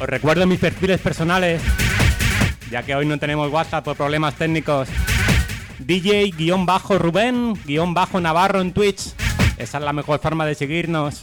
Os 0.00 0.08
recuerdo 0.08 0.48
mis 0.48 0.58
perfiles 0.58 1.00
personales, 1.00 1.62
ya 2.72 2.82
que 2.82 2.96
hoy 2.96 3.06
no 3.06 3.20
tenemos 3.20 3.52
WhatsApp 3.52 3.84
por 3.84 3.96
problemas 3.96 4.34
técnicos. 4.34 4.88
DJ-Rubén-Navarro 5.78 8.62
en 8.62 8.72
Twitch. 8.72 9.12
Esa 9.58 9.78
es 9.78 9.84
la 9.84 9.92
mejor 9.92 10.18
forma 10.18 10.44
de 10.44 10.56
seguirnos. 10.56 11.22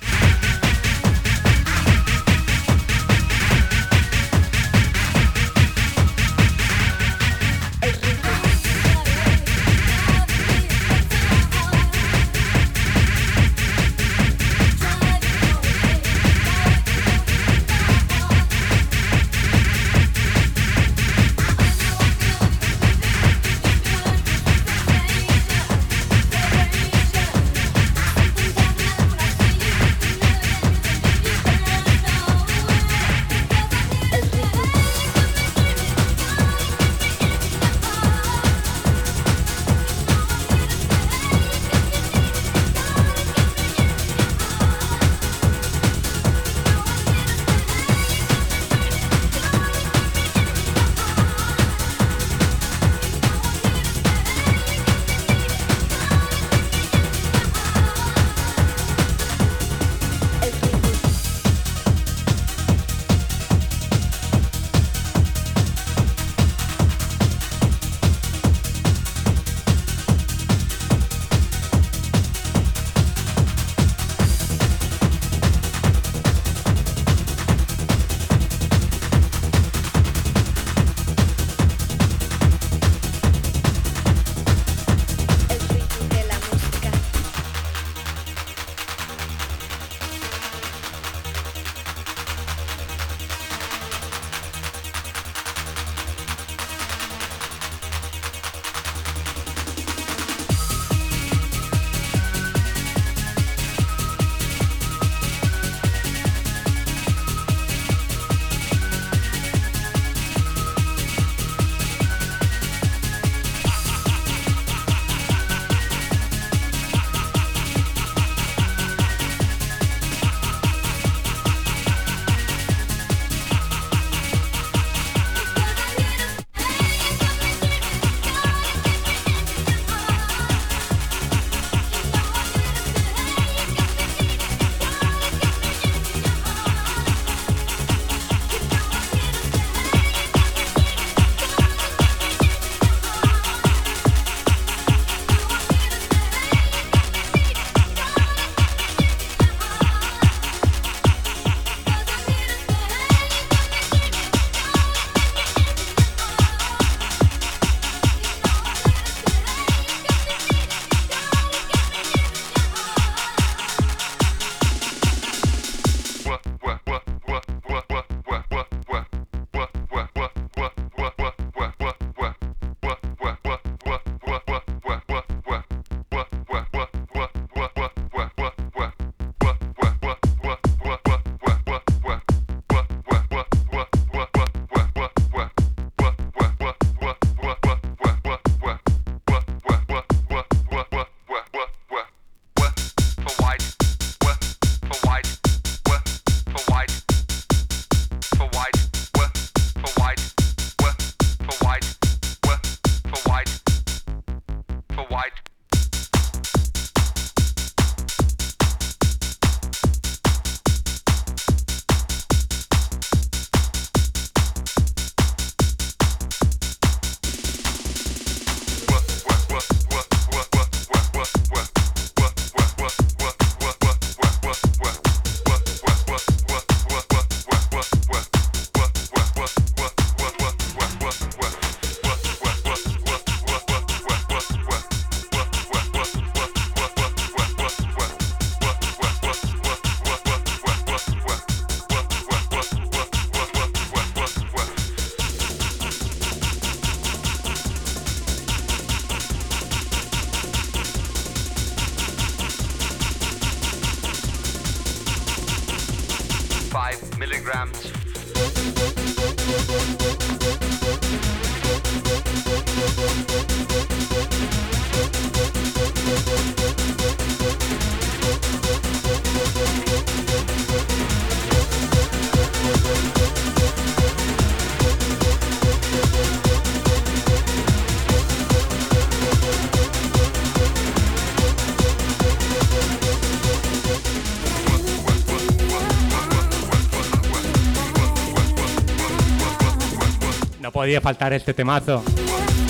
Podía 290.86 291.02
faltar 291.02 291.34
este 291.34 291.56
temazo. 291.56 292.03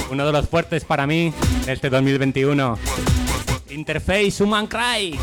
Uno 0.09 0.25
de 0.25 0.31
los 0.31 0.47
fuertes 0.47 0.85
para 0.85 1.05
mí 1.05 1.33
de 1.65 1.73
este 1.73 1.89
2021. 1.89 2.79
Interface 3.71 4.41
Human 4.41 4.67
Cry. 4.67 5.19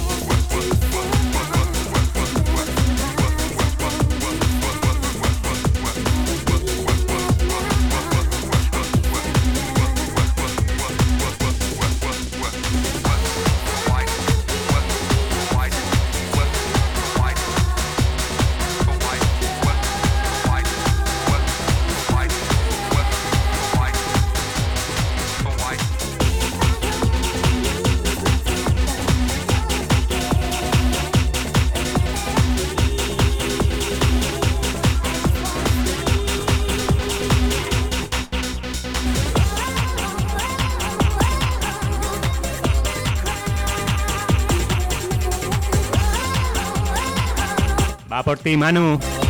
Va 48.44 48.72
por 48.72 49.21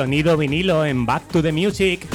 Sonido 0.00 0.34
vinilo 0.38 0.86
en 0.86 1.04
Back 1.04 1.28
to 1.28 1.42
the 1.42 1.52
Music. 1.52 2.09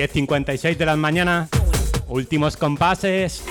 ...10.56 0.00 0.78
de 0.78 0.86
la 0.86 0.96
mañana... 0.96 1.48
...últimos 2.08 2.56
compases... 2.56 3.44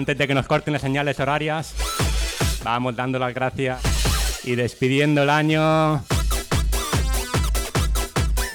antes 0.00 0.16
de 0.16 0.26
que 0.26 0.34
nos 0.34 0.46
corten 0.46 0.72
las 0.72 0.80
señales 0.80 1.20
horarias, 1.20 1.74
vamos 2.64 2.96
dando 2.96 3.18
las 3.18 3.34
gracias 3.34 3.82
y 4.44 4.54
despidiendo 4.54 5.24
el 5.24 5.28
año. 5.28 6.02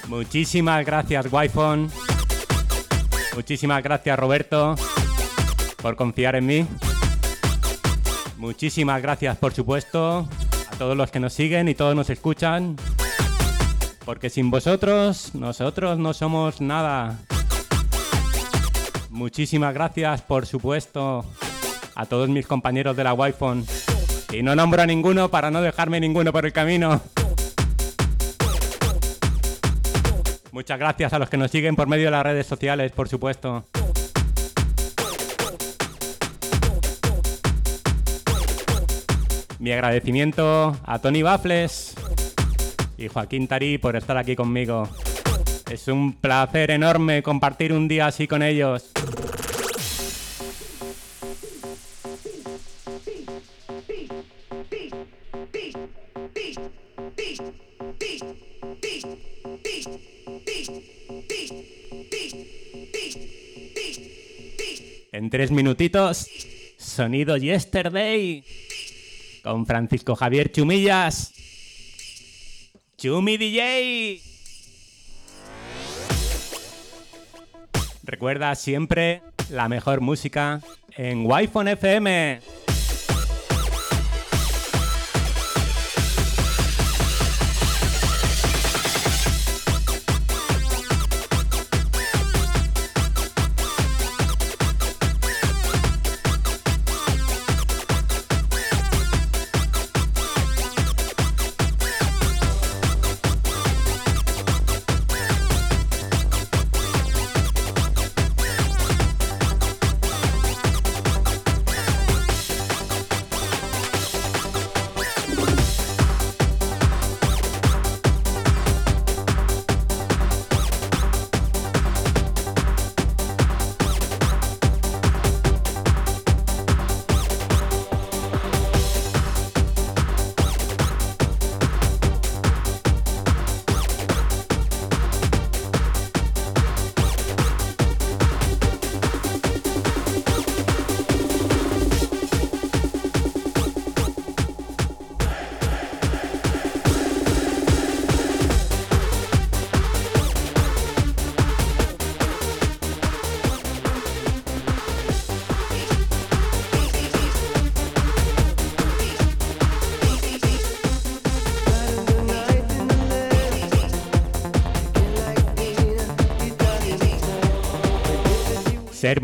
Muchísimas 0.08 0.84
gracias, 0.84 1.28
Wi-Fi. 1.30 1.86
Muchísimas 3.36 3.80
gracias, 3.80 4.18
Roberto, 4.18 4.74
por 5.80 5.94
confiar 5.94 6.34
en 6.34 6.46
mí. 6.46 6.66
Muchísimas 8.38 9.00
gracias, 9.00 9.36
por 9.36 9.54
supuesto, 9.54 10.28
a 10.72 10.76
todos 10.76 10.96
los 10.96 11.12
que 11.12 11.20
nos 11.20 11.32
siguen 11.32 11.68
y 11.68 11.76
todos 11.76 11.94
nos 11.94 12.10
escuchan. 12.10 12.74
Porque 14.04 14.30
sin 14.30 14.50
vosotros, 14.50 15.32
nosotros 15.36 15.96
no 15.96 16.12
somos 16.12 16.60
nada. 16.60 17.20
Muchísimas 19.16 19.72
gracias, 19.72 20.20
por 20.20 20.44
supuesto, 20.44 21.24
a 21.94 22.04
todos 22.04 22.28
mis 22.28 22.46
compañeros 22.46 22.94
de 22.98 23.02
la 23.02 23.14
Wi-Fi 23.14 24.36
Y 24.36 24.42
no 24.42 24.54
nombro 24.54 24.82
a 24.82 24.86
ninguno 24.86 25.30
para 25.30 25.50
no 25.50 25.62
dejarme 25.62 25.98
ninguno 26.00 26.34
por 26.34 26.44
el 26.44 26.52
camino. 26.52 27.00
Muchas 30.52 30.78
gracias 30.78 31.14
a 31.14 31.18
los 31.18 31.30
que 31.30 31.38
nos 31.38 31.50
siguen 31.50 31.76
por 31.76 31.88
medio 31.88 32.04
de 32.04 32.10
las 32.10 32.24
redes 32.24 32.46
sociales, 32.46 32.92
por 32.92 33.08
supuesto. 33.08 33.64
Mi 39.58 39.72
agradecimiento 39.72 40.76
a 40.84 40.98
Tony 40.98 41.22
Bafles 41.22 41.94
y 42.98 43.08
Joaquín 43.08 43.48
Tarí 43.48 43.78
por 43.78 43.96
estar 43.96 44.18
aquí 44.18 44.36
conmigo. 44.36 44.86
Es 45.76 45.88
un 45.88 46.14
placer 46.14 46.70
enorme 46.70 47.22
compartir 47.22 47.70
un 47.70 47.86
día 47.86 48.06
así 48.06 48.26
con 48.26 48.42
ellos. 48.42 48.92
En 65.12 65.28
tres 65.28 65.50
minutitos, 65.50 66.26
sonido 66.78 67.36
Yesterday 67.36 68.42
con 69.42 69.66
Francisco 69.66 70.16
Javier 70.16 70.50
Chumillas. 70.50 71.34
Chumi 72.96 73.36
DJ. 73.36 74.35
Recuerda 78.06 78.54
siempre 78.54 79.20
la 79.50 79.68
mejor 79.68 80.00
música 80.00 80.60
en 80.96 81.26
Wi-Fi 81.26 81.70
FM. 81.70 82.40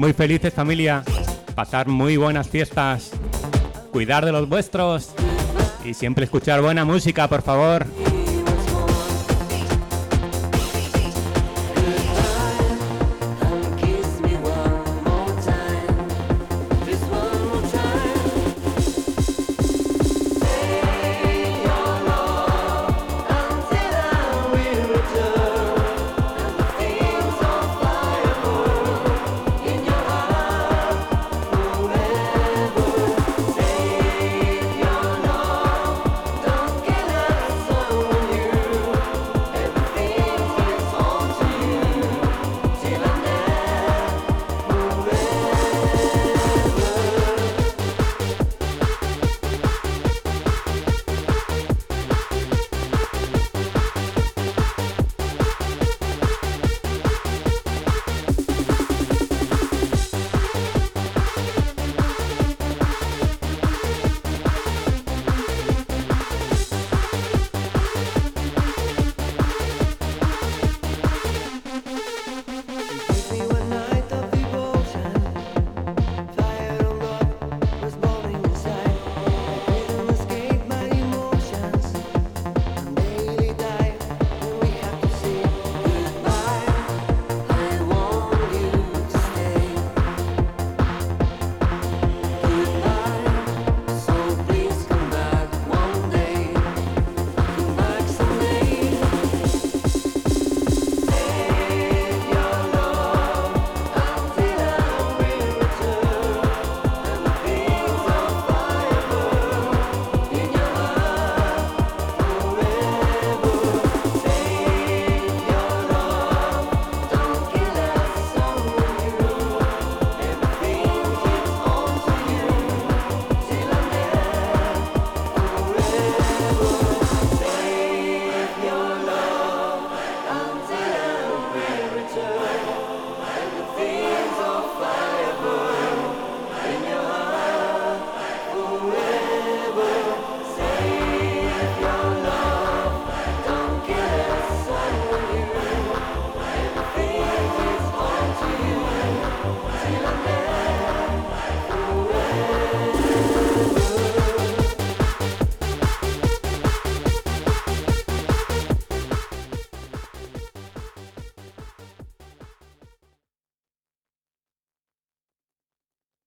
Muy 0.02 0.12
felices 0.12 0.52
familia, 0.52 1.04
pasar 1.54 1.86
muy 1.86 2.16
buenas 2.16 2.48
fiestas, 2.48 3.12
cuidar 3.92 4.24
de 4.24 4.32
los 4.32 4.48
vuestros. 4.48 5.12
Y 5.84 5.94
siempre 5.94 6.24
escuchar 6.24 6.60
buena 6.60 6.84
música, 6.84 7.28
por 7.28 7.42
favor. 7.42 7.86